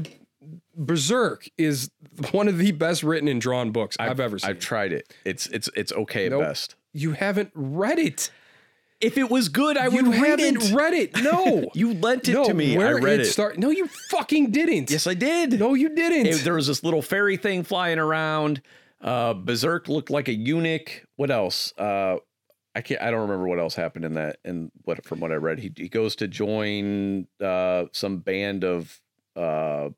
[0.75, 1.89] Berserk is
[2.31, 4.49] one of the best written and drawn books I've, ever seen.
[4.49, 5.13] I've tried it.
[5.25, 6.41] It's it's it's okay at Nope.
[6.43, 6.75] best.
[6.93, 8.31] you haven't read it.
[9.01, 10.73] If it was good, I would You read haven't it.
[10.73, 11.23] read it.
[11.23, 12.45] No, You lent it no.
[12.45, 12.77] to me.
[12.77, 13.25] Where I read it.
[13.25, 13.57] Start.
[13.57, 14.91] No, you fucking didn't.
[14.91, 15.57] yes, I did.
[15.59, 16.25] No, you didn't.
[16.27, 18.61] It- there was this little fairy thing flying around.
[19.01, 21.05] Uh, Berserk looked like a eunuch.
[21.15, 21.73] What else?
[21.77, 22.17] Uh,
[22.75, 23.01] I can't.
[23.01, 24.37] I don't remember what else happened in that.
[24.43, 28.99] And what from what I read, he he goes to join uh some band of
[29.37, 29.89] uh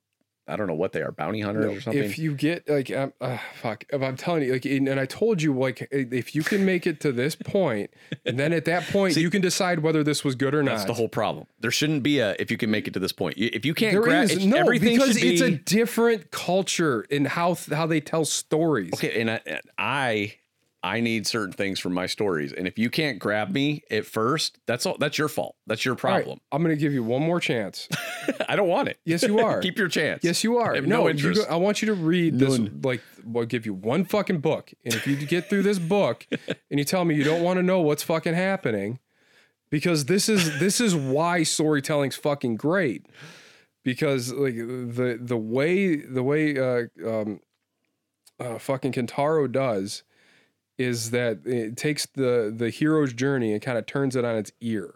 [0.52, 2.04] I don't know what they are, bounty hunters No, or something.
[2.04, 5.06] If you get like, um, uh, fuck, if I'm telling you, like, and and I
[5.06, 7.92] told you, like, if you can make it to this point,
[8.26, 10.72] and then at that point, you can decide whether this was good or not.
[10.72, 11.48] That's the whole problem.
[11.60, 13.36] There shouldn't be a if you can make it to this point.
[13.38, 16.32] If you can't There grab is it, no everything because should be it's a different
[16.32, 18.94] culture in how how they tell stories.
[18.94, 19.22] okay.
[19.22, 20.36] And I, and I
[20.84, 24.58] I need certain things from my stories, and if you can't grab me at first,
[24.66, 24.98] that's all.
[24.98, 25.56] That's your fault.
[25.68, 26.40] That's your All right, problem.
[26.52, 27.88] I'm going to give you one more chance.
[28.50, 29.00] I don't want it.
[29.06, 29.60] Yes, you are.
[29.62, 30.24] Keep your chance.
[30.24, 30.72] Yes, you are.
[30.74, 31.48] I have no, no you interest.
[31.48, 32.58] go, I want you to read this.
[32.58, 32.82] None.
[32.84, 36.80] Like, we'll give you one fucking book, and if you get through this book, and
[36.80, 38.98] you tell me you don't want to know what's fucking happening,
[39.70, 43.06] because this is this is why storytelling's fucking great.
[43.84, 47.40] Because like the the way the way uh, um,
[48.40, 50.04] uh, fucking Kentaro does
[50.82, 54.52] is that it takes the the hero's journey and kind of turns it on its
[54.62, 54.96] ear.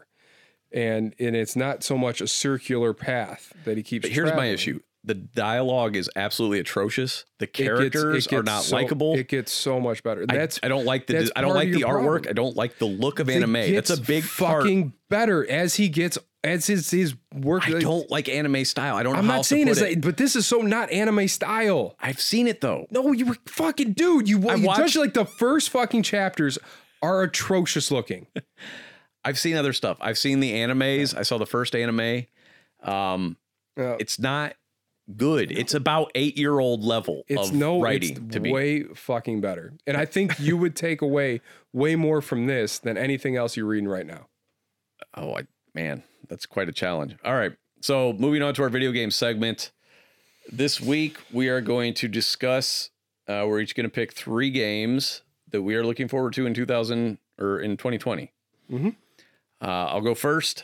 [0.72, 4.04] And and it's not so much a circular path that he keeps.
[4.04, 7.24] But here's my issue: the dialogue is absolutely atrocious.
[7.40, 9.16] The It gets- it characters are gets not so- likable.
[9.16, 10.26] It gets so much better.
[10.28, 12.24] I, That's I don't like the I don't like the artwork.
[12.24, 12.26] problem.
[12.30, 13.54] I don't like the look of it anime.
[13.54, 14.64] That's a gets big part.
[14.64, 16.18] fucking better as he gets
[16.54, 17.68] It's his his work.
[17.68, 18.96] I don't like anime style.
[18.96, 19.84] I don't know I'm how not saying it's it.
[19.90, 21.96] like, but this is so not anime style.
[22.00, 22.86] I've seen it though.
[22.92, 24.30] No, you were fucking dude.
[24.30, 26.58] You, I you watched- like the first fucking chapters
[27.02, 28.28] are atrocious looking.
[29.26, 29.98] I've seen other stuff.
[30.02, 31.18] I've seen the animes.
[31.18, 32.26] I saw the first anime.
[32.84, 33.38] Um,
[33.78, 34.54] Uh, it's not
[35.18, 35.52] good.
[35.52, 38.52] It's about eight year old level it's of no, writing it's to be.
[38.52, 39.74] way fucking better.
[39.88, 41.42] And I think you would take away
[41.74, 44.28] way more from this than anything else you're reading right now.
[45.16, 45.42] Oh, I,
[45.74, 47.16] man, that's quite a challenge.
[47.24, 47.54] All right.
[47.82, 49.72] So, moving on to our video game segment.
[50.52, 52.90] This week, we are going to discuss,
[53.28, 55.22] uh, we're each going to pick three games
[55.52, 58.32] that we are looking forward to in 2000 or in 2020.
[58.72, 58.96] Mhm.
[59.62, 60.64] Uh, I'll go first.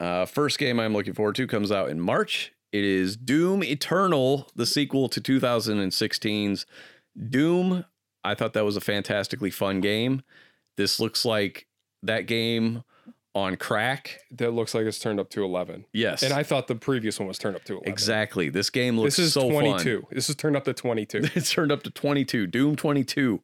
[0.00, 2.52] Uh, first game I'm looking forward to comes out in March.
[2.72, 6.66] It is Doom Eternal, the sequel to 2016's
[7.28, 7.84] Doom.
[8.24, 10.22] I thought that was a fantastically fun game.
[10.76, 11.66] This looks like
[12.02, 12.82] that game
[13.34, 14.20] on crack.
[14.32, 15.86] That looks like it's turned up to 11.
[15.92, 16.22] Yes.
[16.22, 17.90] And I thought the previous one was turned up to 11.
[17.90, 18.48] exactly.
[18.50, 20.06] This game looks This is so 22.
[20.10, 21.22] This is turned up to 22.
[21.22, 21.30] fun.
[21.34, 22.46] It's turned up to 22.
[22.46, 23.40] Doom 22.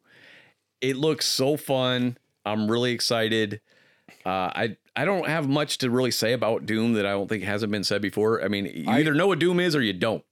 [0.81, 2.17] It looks so fun.
[2.45, 3.61] I'm really excited.
[4.25, 7.43] Uh, I I don't have much to really say about Doom that I don't think
[7.43, 8.43] hasn't been said before.
[8.43, 10.23] I mean, you I- either know what Doom is or you don't.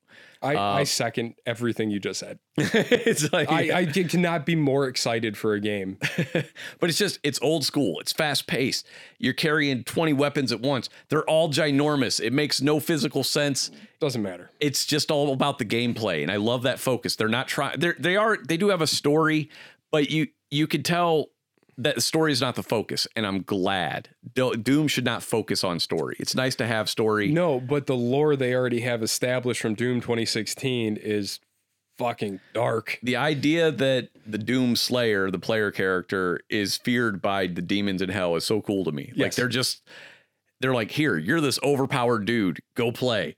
[0.42, 2.40] I, Uh, I second everything you just said.
[2.58, 5.98] it's like, I, I cannot be more excited for a game.
[6.80, 8.00] but it's just it's old school.
[8.00, 8.88] It's fast paced.
[9.20, 10.90] You're carrying 20 weapons at once.
[11.10, 12.20] They're all ginormous.
[12.20, 13.72] It makes no physical sense.
[14.00, 14.52] Doesn't matter.
[14.60, 17.96] it's just all about the gameplay and i love that focus they're not trying they're
[17.98, 19.50] they are they do have a story
[19.92, 21.30] but you you can tell
[21.78, 24.10] that the story is not the focus and i'm glad.
[24.34, 26.16] Doom should not focus on story.
[26.20, 27.32] It's nice to have story.
[27.32, 31.40] No, but the lore they already have established from Doom 2016 is
[31.98, 33.00] fucking dark.
[33.02, 38.10] the idea that the doom slayer the player character is feared by the demons in
[38.10, 39.12] hell is so cool to me.
[39.16, 39.82] Like they're just
[40.62, 42.60] they're like here you're this overpowered dude.
[42.76, 43.36] Go play.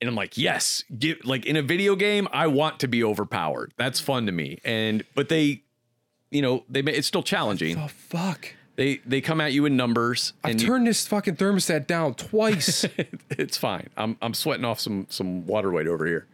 [0.00, 3.72] And i'm like yes give like in a video game i want to be overpowered.
[3.76, 4.58] That's fun to me.
[4.64, 5.62] And but they
[6.32, 8.54] you know they it's still challenging Oh fuck!
[8.76, 12.14] they they come at you in numbers I've and you- turned this fucking thermostat down
[12.14, 12.84] twice.
[13.30, 13.88] it's fine.
[13.96, 16.26] I'm I'm sweating off some some water weight over here.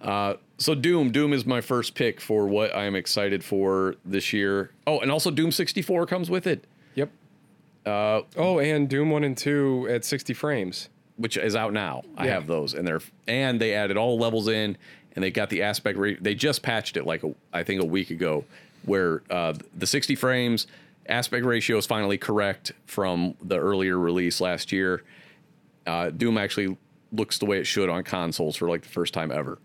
[0.00, 4.32] Uh, so Doom, Doom is my first pick for what I am excited for this
[4.32, 4.70] year.
[4.86, 6.64] Oh, and also Doom 64 comes with it,
[6.94, 7.10] yep.
[7.84, 10.88] Uh, oh, and Doom 1 and 2 at 60 frames.
[11.16, 12.02] which is out now.
[12.16, 14.76] I have those, and they're and they added all levels in,
[15.16, 16.22] and they got the aspect rate.
[16.22, 18.44] They just patched it like a, I think a week ago,
[18.84, 20.66] where uh, the 60 frames
[21.08, 25.02] aspect ratio is finally correct from the earlier release last year.
[25.86, 26.76] Uh, Doom actually
[27.12, 29.58] looks the way it should on consoles for like the first time ever.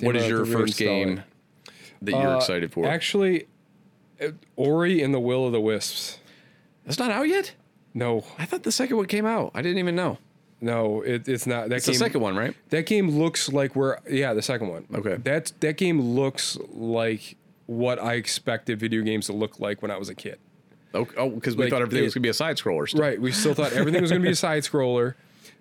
[0.00, 1.18] What Damn, is your first game
[1.66, 1.72] it.
[2.02, 2.86] that you're Uh, excited for?
[2.86, 3.46] Actually,
[4.20, 6.18] uh, Ori and the Will of the Wisps.
[6.84, 7.52] That's not out yet.
[7.94, 9.52] No, I thought the second one came out.
[9.54, 10.18] I didn't even know.
[10.60, 11.68] no, it, it's not.
[11.68, 12.54] That It's game, the second one, right?
[12.70, 14.00] That game looks like where.
[14.10, 14.86] Yeah, the second one.
[14.94, 15.16] Okay.
[15.16, 17.36] That that game looks like
[17.78, 20.38] what I expected video games to look like when I was a kid.
[20.94, 22.88] Oh, because we Like, thought everything was gonna be a side scroller.
[22.88, 23.00] Still.
[23.00, 23.20] Right.
[23.20, 25.14] We still thought everything was going to be a side scroller.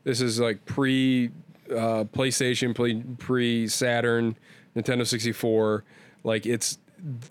[0.03, 1.31] This is like pre
[1.69, 4.35] uh, PlayStation, pre pre Saturn,
[4.75, 5.85] Nintendo 64.
[6.25, 6.77] Like it's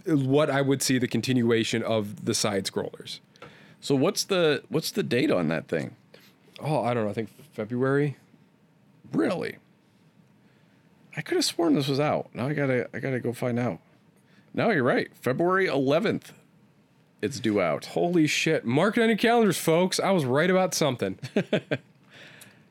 [0.06, 3.20] what I would see the continuation of the side scrollers.
[3.80, 5.94] So what's the what's the date on that thing?
[6.58, 7.10] Oh, I don't know.
[7.10, 8.16] I think February.
[9.12, 9.56] Really?
[11.16, 12.30] I could have sworn this was out.
[12.32, 13.78] Now I gotta I gotta go find out.
[14.52, 15.08] No, you're right.
[15.14, 16.32] February 11th.
[17.22, 17.86] It's due out.
[17.86, 18.64] Holy shit.
[18.64, 20.00] Mark it on your calendars, folks.
[20.00, 21.18] I was right about something.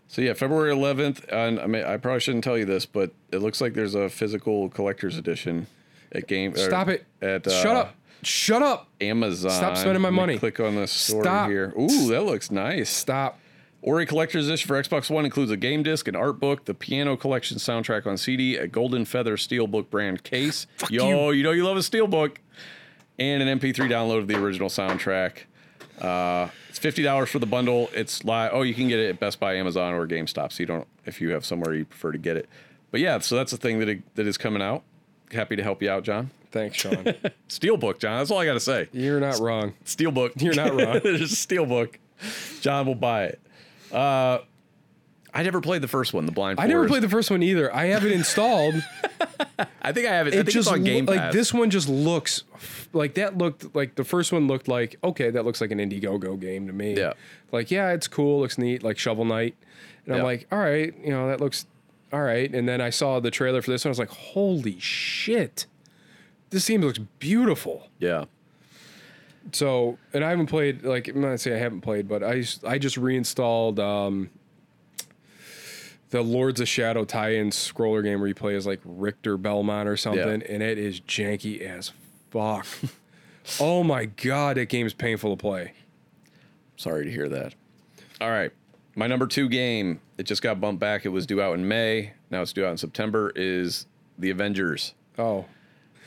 [0.10, 1.32] So yeah, February 11th.
[1.32, 4.10] And I mean, I probably shouldn't tell you this, but it looks like there's a
[4.10, 5.68] physical collector's edition
[6.12, 6.56] at game.
[6.56, 7.06] Stop it.
[7.22, 7.96] At uh, Shut up.
[8.24, 8.90] Shut up.
[9.00, 9.52] Amazon.
[9.52, 10.40] Stop spending my money.
[10.40, 11.50] Click on this store Stop.
[11.50, 11.74] here.
[11.80, 12.90] Ooh, that looks nice.
[12.90, 13.40] Stop.
[13.82, 17.16] Ori Collector's Edition for Xbox One includes a game disc, an art book, the Piano
[17.16, 20.68] Collection soundtrack on CD, a Golden Feather Steelbook brand case.
[20.90, 21.44] Yo, you.
[21.44, 22.38] know you love a Steelbook,
[23.18, 25.44] and an MP3 download of the original soundtrack.
[26.02, 27.90] Uh, it's fifty dollars for the bundle.
[27.94, 28.52] It's live.
[28.54, 30.52] Oh, you can get it at Best Buy, Amazon, or GameStop.
[30.54, 32.48] So you don't if you have somewhere you prefer to get it.
[32.92, 34.84] But yeah, so that's the thing that it, that is coming out.
[35.32, 36.32] Happy to help you out, John.
[36.52, 37.04] Thanks, Sean.
[37.50, 38.18] Steelbook, John.
[38.18, 38.88] That's all I got to say.
[38.94, 39.74] You're not wrong.
[39.86, 40.42] Steelbook.
[40.42, 41.00] You're not wrong.
[41.04, 41.96] There's a steelbook.
[42.62, 43.40] John will buy it.
[43.92, 44.40] Uh,
[45.32, 46.92] I never played the first one, the Blind I never Forest.
[46.92, 47.74] played the first one either.
[47.74, 48.76] I have it installed.
[49.82, 50.34] I think I have it.
[50.34, 52.44] I it think just it's on lo- Game like this one just looks
[52.94, 56.40] like that looked like the first one looked like okay that looks like an Indiegogo
[56.40, 56.96] game to me.
[56.96, 57.14] Yeah.
[57.52, 59.56] Like yeah, it's cool, looks neat, like Shovel Knight,
[60.06, 61.66] and I'm like, all right, you know that looks
[62.12, 62.52] all right.
[62.54, 65.68] And then I saw the trailer for this one, I was like, holy shit,
[66.50, 67.88] this game looks beautiful.
[68.00, 68.26] Yeah.
[69.52, 72.78] So and I haven't played like I'm not say I haven't played, but I I
[72.78, 74.30] just reinstalled um
[76.10, 79.96] the Lords of Shadow tie-in scroller game where you play as like Richter Belmont or
[79.96, 81.92] something, and it is janky as
[82.32, 82.66] fuck.
[83.60, 85.74] oh my god, that game is painful to play.
[86.78, 87.54] Sorry to hear that.
[88.22, 88.52] All right.
[88.96, 91.06] My number two game, it just got bumped back.
[91.06, 92.14] It was due out in May.
[92.32, 93.86] Now it's due out in September, is
[94.18, 94.94] The Avengers.
[95.18, 95.46] Oh.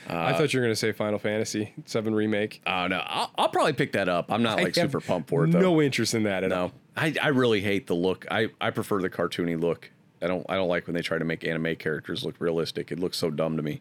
[0.09, 2.61] I thought you were gonna say Final Fantasy Seven remake.
[2.67, 3.03] Oh, no.
[3.07, 4.31] I'll, I'll probably pick that up.
[4.33, 5.61] I'm not like I super pumped for it, though.
[5.61, 6.73] No interest in that at all.
[6.97, 8.27] I, I really hate the look.
[8.31, 9.91] I, I prefer the cartoony look.
[10.21, 12.93] I don't I don't like when they try to make anime characters look realistic.
[12.93, 13.81] It looks so dumb to me.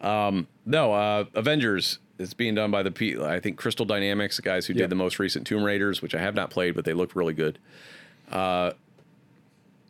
[0.00, 4.42] Um, no, uh, Avengers is being done by the P I think Crystal Dynamics, the
[4.42, 4.80] guys who Yeah.
[4.82, 7.34] did the most recent Tomb Raiders, which I have not played, but they look really
[7.34, 7.58] good.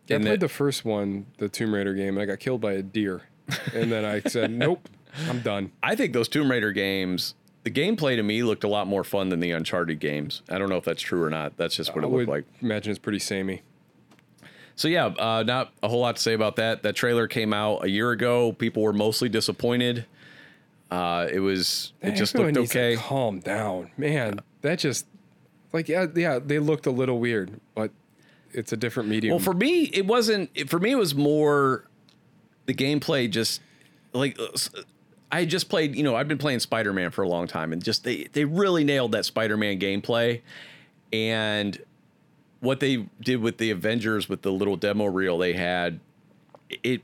[0.09, 2.61] Yeah, I played the- the first one, the Tomb Raider game, and I got killed
[2.61, 3.23] by a deer.
[3.75, 4.89] And then I said, Nope,
[5.29, 5.73] I'm done.
[5.83, 7.35] I think those Tomb Raider games,
[7.65, 10.43] the gameplay to me looked a lot more fun than the Uncharted games.
[10.49, 11.57] I don't know if that's true or not.
[11.57, 12.45] That's just what I it looked like.
[12.61, 13.63] imagine it's pretty samey.
[14.75, 16.83] So yeah, uh, not a whole lot to say about that.
[16.83, 18.53] That trailer came out a year ago.
[18.53, 20.07] People were mostly disappointed.
[20.91, 22.97] Uh, it was it just looked okay.
[22.97, 24.41] calm down, man.
[24.61, 25.07] That just
[25.73, 27.91] like yeah, yeah, they looked a little weird, but
[28.53, 29.33] it's a different medium.
[29.37, 30.51] Well, for me, it wasn't.
[30.55, 31.89] it- For me, it was more
[32.67, 33.31] the gameplay.
[33.31, 33.61] Just
[34.13, 34.49] like uh,
[35.33, 35.97] I just played.
[35.97, 38.45] You know, I've been playing Spider Man for a long time, and just they they
[38.45, 40.43] really nailed that Spider Man gameplay,
[41.13, 41.79] and
[42.61, 46.01] what they did with the Avengers with the little demo reel they had,
[46.83, 47.01] it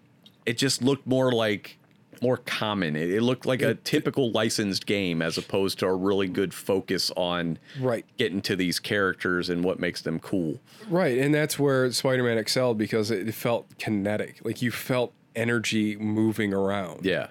[0.46, 1.78] it just looked more like
[2.22, 2.96] more common.
[2.96, 7.10] It, it looked like a typical licensed game as opposed to a really good focus
[7.16, 10.60] on right, getting to these characters and what makes them cool.
[10.88, 14.40] right, and that's where Spider-Man excelled because it felt kinetic.
[14.44, 17.04] Like you felt energy moving around.
[17.04, 17.28] Yeah.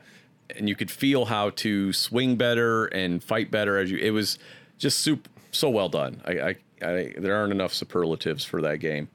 [0.56, 4.40] And you could feel how to swing better and fight better as you it was
[4.78, 6.22] just soup so well done.
[6.26, 9.10] I, I, I there aren't enough superlatives for that game.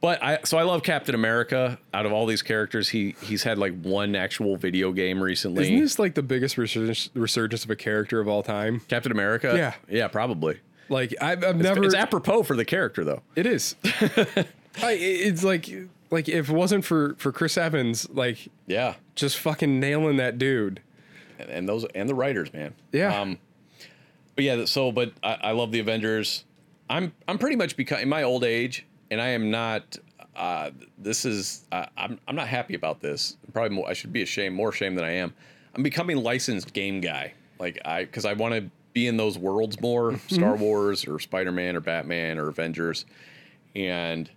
[0.00, 1.78] But I so I love Captain America.
[1.94, 5.64] Out of all these characters, he he's had like one actual video game recently.
[5.64, 8.80] Isn't this like the biggest resurgence, resurgence of a character of all time?
[8.88, 9.54] Captain America?
[9.56, 9.74] Yeah.
[9.88, 10.58] Yeah, probably.
[10.90, 11.84] Like I've, I've never.
[11.84, 13.22] It's apropos for the character though.
[13.34, 13.76] It is.
[14.82, 15.68] I, it's like
[16.10, 18.94] like if it wasn't for for Chris Evans, like Yeah.
[19.14, 20.80] just fucking nailing that dude.
[21.38, 22.74] and, and those and the writers, man.
[22.92, 23.20] Yeah.
[23.20, 23.38] Um,
[24.34, 26.44] but yeah, so but I, I love the Avengers.
[26.90, 29.98] I'm I'm pretty much becoming in my old age, and I am not.
[30.36, 33.36] Uh, this is uh, I'm I'm not happy about this.
[33.52, 35.34] Probably more, I should be ashamed, more ashamed than I am.
[35.74, 39.80] I'm becoming licensed game guy, like I because I want to be in those worlds
[39.80, 43.04] more, Star Wars or Spider Man or Batman or Avengers,
[43.76, 44.30] and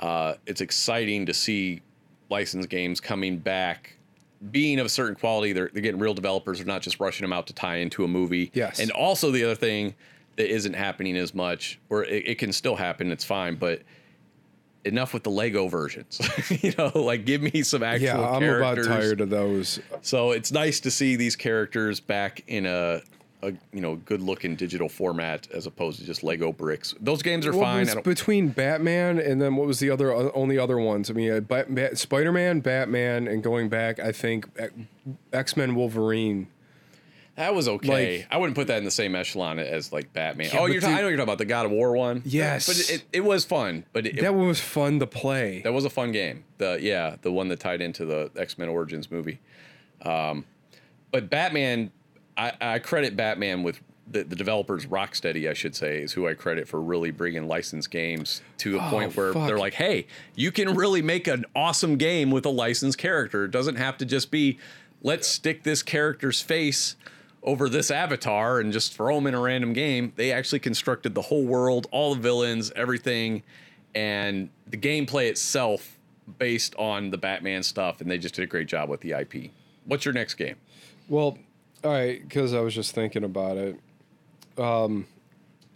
[0.00, 1.80] uh, it's exciting to see
[2.28, 3.96] licensed games coming back
[4.50, 5.52] being of a certain quality.
[5.52, 6.58] They're, they're getting real developers.
[6.58, 8.50] They're not just rushing them out to tie into a movie.
[8.54, 8.80] Yes.
[8.80, 9.94] and also the other thing
[10.36, 13.82] that isn't happening as much or it, it can still happen it's fine but
[14.86, 16.18] enough with the lego versions.
[16.62, 19.80] You know like give me some actual Yeah, I'm about tired of those.
[20.00, 23.02] so it's nice to see these characters back in a,
[23.42, 27.46] a you know good looking digital format as opposed to just lego bricks those games
[27.46, 31.10] are Well, fine between Batman and then what was the other uh, only other ones?
[31.10, 34.48] I mean, uh, Bat, Bat, Spider-Man, Batman, and going back, I think
[35.32, 36.48] X Men Wolverine.
[37.36, 40.50] that was okay like- i wouldn't put that in the same echelon as like batman
[40.52, 42.66] Yeah, oh you're ta- i know you're talking about the god of war one Yes.
[42.66, 45.62] but it, it, it was fun but it, That one was fun to play.
[45.62, 46.44] That was a fun game.
[46.58, 49.40] The yeah, the one that tied into the X Men Origins movie.
[50.02, 50.44] Um,
[51.10, 51.90] but Batman,
[52.36, 56.34] I, I credit Batman with the, the developers Rocksteady, I should say, is who I
[56.34, 59.46] credit for really bringing licensed games to a Oh, point where fuck.
[59.46, 63.44] they're like, hey, you can really make an awesome game with a licensed character.
[63.44, 64.58] It doesn't have to just be
[65.02, 66.96] let's stick this character's face
[67.42, 70.12] over this avatar and just throw them in a random game.
[70.16, 73.42] They actually constructed the whole world, all the villains, everything,
[73.94, 75.96] and the gameplay itself
[76.38, 79.50] based on the Batman stuff, and they just did a great job with the IP.
[79.86, 80.56] What's your next game?
[81.08, 81.38] Well,
[81.84, 83.76] all right, because I was just thinking about it.
[84.58, 85.06] Um,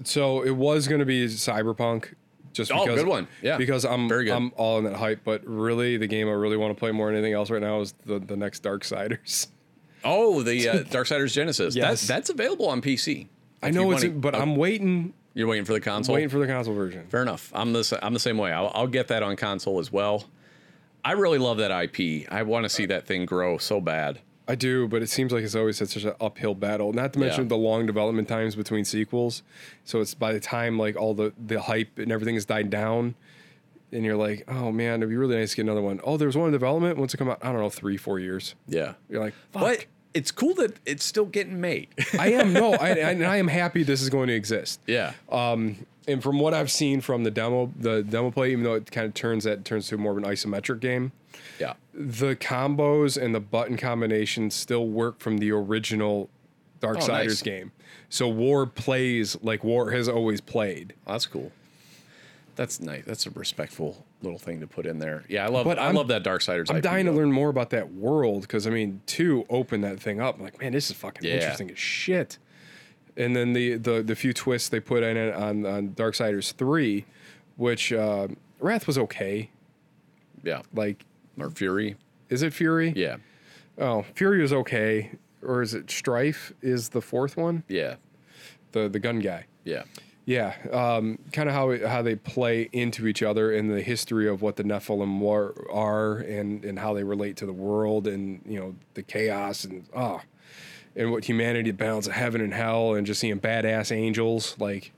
[0.03, 2.15] so it was going to be Cyberpunk.
[2.53, 3.27] Just Oh, because, good one.
[3.43, 3.57] Yeah.
[3.57, 4.33] because I'm Very good.
[4.35, 5.21] I'm all in that hype.
[5.25, 7.81] But really, the game I really want to play more than anything else right now
[7.81, 9.49] is the the next Darksiders.
[10.07, 11.75] Oh, the uh, Darksiders Genesis.
[11.75, 12.03] Yes.
[12.03, 13.27] That, that's available on PC.
[13.63, 16.15] I If know you it's, wanna- but oh, I'm waiting you're waiting for the console.
[16.15, 17.07] waiting for the console version.
[17.09, 17.51] Fair enough.
[17.55, 18.53] I'm the sa- I'm the same way.
[18.53, 20.25] I'll, I'll get that on console as well.
[21.03, 22.31] I really love that IP.
[22.31, 24.21] I want to see that thing grow so bad.
[24.47, 26.93] I do, but it seems like it's always such an uphill battle.
[26.93, 27.49] Not to mention Yeah.
[27.49, 29.43] the long development times between sequels.
[29.85, 33.15] So it's by the time like all the the hype and everything has died down,
[33.91, 36.01] and you're like, oh man, it'd be really nice to get another one.
[36.05, 36.99] Oh, there was one in development.
[36.99, 38.55] Once it come out, I don't know, three, four years.
[38.69, 38.95] Yeah.
[39.09, 39.63] You're like, fuck.
[39.63, 41.89] But it's cool that it's still getting made.
[42.19, 44.79] I am no, I, I, and I am happy this is going to exist.
[44.87, 45.13] yeah.
[45.31, 48.91] Um, And from what I've seen from the demo, the demo play, even though it
[48.91, 51.13] kind of turns that turns to more of an isometric game,
[51.59, 51.75] yeah.
[51.95, 56.29] the combos and the button combinations still work from the original
[56.81, 57.43] Darksiders oh, nice.
[57.43, 57.73] game.
[58.11, 60.95] So War plays like War has always played.
[61.07, 61.53] That's cool.
[62.57, 63.05] That's nice.
[63.05, 65.25] That's a respectful little thing to put in there.
[65.29, 66.67] Yeah, I love But I I'm- love that Darksiders.
[66.67, 66.77] Game.
[66.77, 69.99] I'm IP, dying to learn more about that world because I mean, two open that
[70.01, 70.37] thing up.
[70.37, 71.37] I'm like, man, this is fucking Yeah.
[71.37, 72.39] interesting as shit.
[73.17, 77.05] And then the the the few twists they put in it on on Darksiders three,
[77.57, 78.29] which uh,
[78.61, 79.51] Wrath was okay.
[80.43, 80.63] Yeah.
[80.75, 81.05] Like,
[81.39, 81.97] Or Fury.
[82.29, 82.93] is it Fury?
[82.97, 83.17] Yeah.
[83.79, 85.13] Oh, Fury was okay,
[85.43, 86.53] or is it Strife?
[86.63, 87.97] Is the fourth one Yeah.
[88.73, 89.47] the the gun guy?
[89.65, 89.85] Yeah.
[90.27, 94.27] Yeah, um, kind of how it- how they play into each other and the history
[94.27, 98.41] of what the Nephilim war, are and and how they relate to the world and
[98.47, 100.23] you know the chaos and ah,
[100.97, 104.93] and what humanity balance of heaven and hell and just seeing badass angels like.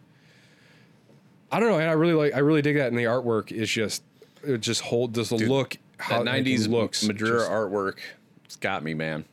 [1.51, 3.70] I don't know, and I really like I really dig that, and the artwork is
[3.70, 4.03] just
[4.42, 7.99] it just hold does the look how That it 90s looks Madureira just- artwork,
[8.44, 9.24] it's got me, man.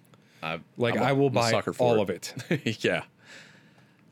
[0.42, 2.34] I, like I'm a- I will buy all of it.
[2.84, 3.04] yeah.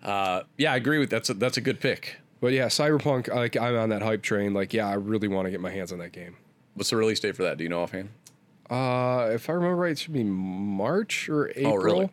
[0.03, 2.17] Uh, yeah, I agree with that's a, that's a good pick.
[2.39, 4.53] But yeah, Cyberpunk, like I'm on that hype train.
[4.53, 6.37] Like, yeah, I really want to get my hands on that game.
[6.73, 7.57] What's the release date for that?
[7.57, 8.09] Do you know offhand?
[8.69, 11.73] Uh, if I remember right, it should be March or April.
[11.73, 12.09] Oh, really?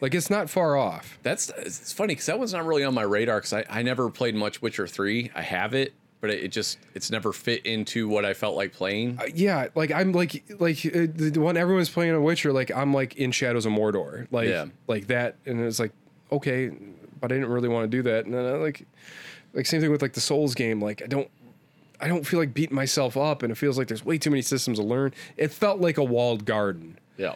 [0.00, 1.18] Like it's not far off.
[1.22, 4.08] That's it's funny because that one's not really on my radar because I, I never
[4.10, 5.30] played much Witcher three.
[5.34, 9.18] I have it, but it, just it's never fit into what I felt like playing.
[9.20, 12.52] Uh, yeah, like I'm like like uh, the one everyone's playing a Witcher.
[12.52, 14.26] Like I'm like in Shadows of Mordor.
[14.30, 14.66] Like Yeah.
[14.86, 15.92] like that, and it's like
[16.32, 16.70] okay,
[17.20, 18.24] but I didn't really want to do that.
[18.24, 18.86] And then I like
[19.52, 20.80] like same thing with like the Souls game.
[20.80, 21.28] Like I don't.
[22.02, 24.40] I don't feel like beating myself up, and it feels like there's way too many
[24.40, 25.12] systems to learn.
[25.36, 26.98] It felt like a walled garden.
[27.18, 27.34] Yeah,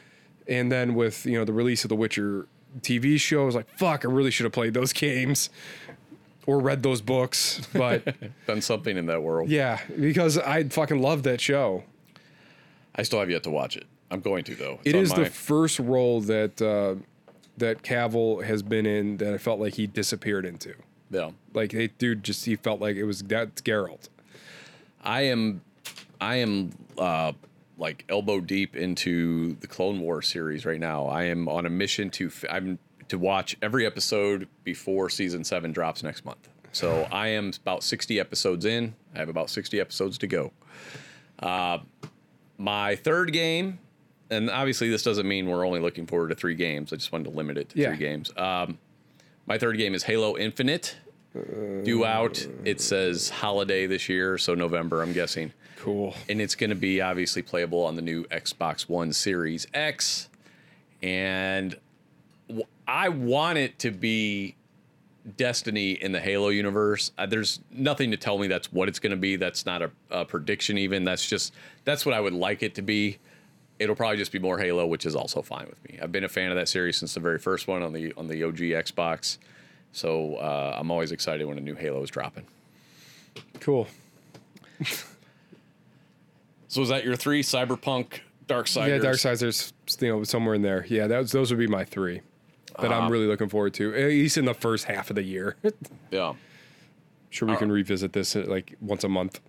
[0.49, 2.47] And then with you know the release of the Witcher
[2.81, 5.51] TV show, I was like, fuck, I really should have played those games
[6.47, 7.61] or read those books.
[7.73, 8.15] But
[8.47, 9.49] done something in that world.
[9.49, 11.85] yeah, because I fucking loved that show.
[12.95, 13.85] I still have yet to watch it.
[14.11, 14.79] I'm going to though.
[14.85, 16.97] It's It is my- the first role that uh,
[17.57, 20.75] that Cavill has been in that I felt like he disappeared into.
[21.11, 21.31] yeah.
[21.55, 24.09] Like they dude just he felt like it was that's Geralt.
[25.03, 25.61] I am,
[26.21, 27.33] I am uh,
[27.79, 31.07] like elbow deep into the Clone War series right now.
[31.07, 35.73] I am on a mission to f- I'm to watch every episode before season seven
[35.73, 36.49] drops next month.
[36.73, 38.95] So I am about sixty episodes in.
[39.15, 40.53] I have about sixty episodes to go.
[41.39, 41.79] Uh,
[42.59, 43.79] my third game,
[44.31, 46.93] and obviously this doesn't mean we're only looking forward to three games.
[46.93, 47.89] I just wanted to limit it to Yeah.
[47.89, 48.33] three games.
[48.37, 48.79] Um,
[49.47, 50.97] my third game is Halo Infinite.
[51.83, 52.47] Due out.
[52.65, 55.53] It says holiday this year, so November, I'm guessing.
[55.85, 56.15] Cool.
[56.31, 60.31] And it's going to be obviously playable on the new Xbox One Series X.
[61.03, 61.79] And
[62.49, 64.57] w- I want it to be
[65.37, 67.13] Destiny in the Halo universe.
[67.19, 69.37] Uh, there's nothing to tell me that's what it's going to be.
[69.37, 71.05] That's not a, a prediction, even.
[71.05, 71.53] That's just,
[71.85, 73.19] that's what I would like it to be.
[73.79, 75.99] It'll probably just be more Halo, which is also fine with me.
[76.01, 78.29] I've been a fan of that series since the very first one on the on
[78.29, 79.37] the OG Xbox.
[79.93, 82.47] So uh, I'm always excited when a new Halo is dropping.
[83.61, 83.87] Cool.
[86.75, 87.41] So is that your three?
[87.41, 88.19] Cyberpunk,
[88.49, 88.89] Darksiders?
[88.89, 89.73] Yeah, Darksiders,
[90.03, 90.85] you know, somewhere in there.
[90.89, 92.21] Yeah, that was, those would be my three
[92.81, 93.01] that Uh-huh.
[93.03, 95.55] I'm really looking forward to, at least in the first half of the year.
[96.11, 96.35] Yeah.
[97.31, 99.41] sure, we can revisit this uh, like once a month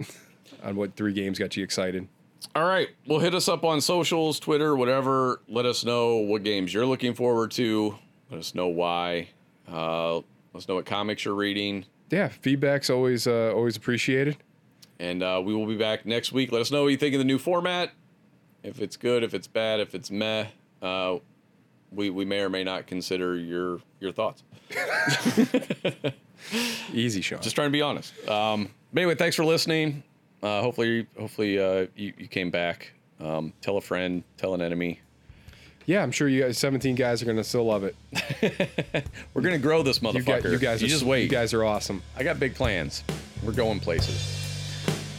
[0.64, 2.08] on what three games got you excited.
[2.56, 2.90] All right.
[3.08, 5.42] Well, hit us up on socials, Twitter, whatever.
[5.48, 7.98] Let us know what games you're looking forward to.
[8.30, 9.30] Let us know why.
[9.68, 10.24] Uh, let
[10.54, 11.86] us know what comics you're reading.
[12.12, 14.38] Yeah, feedback's always uh, always appreciated.
[15.00, 16.52] And uh, we will be back next week.
[16.52, 17.92] Let us know what you think of the new format.
[18.64, 20.48] If it's good, if it's bad, if it's meh.
[20.82, 21.18] Uh,
[21.92, 24.44] we, we may or may not consider your your thoughts.
[26.94, 27.42] Easy, Sean.
[27.42, 28.14] Just trying to be honest.
[28.30, 30.04] Um, but anyway, thanks for listening.
[30.44, 32.92] Uh, hopefully, hopefully uh, you, you came back.
[33.20, 35.00] Um, tell a friend, tell an enemy.
[35.86, 37.96] yeah, I'm sure you guys, 17 guys, are gonna still love it.
[39.34, 40.44] We're gonna grow this You, motherfucker.
[40.44, 41.24] got, you guys, you are, just wait.
[41.24, 42.02] You guys are awesome.
[42.18, 43.04] I got big plans.
[43.44, 44.45] We're going places.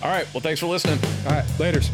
[0.02, 0.26] All right.
[0.32, 0.98] Well, thanks for listening.
[1.26, 1.90] All right, later's.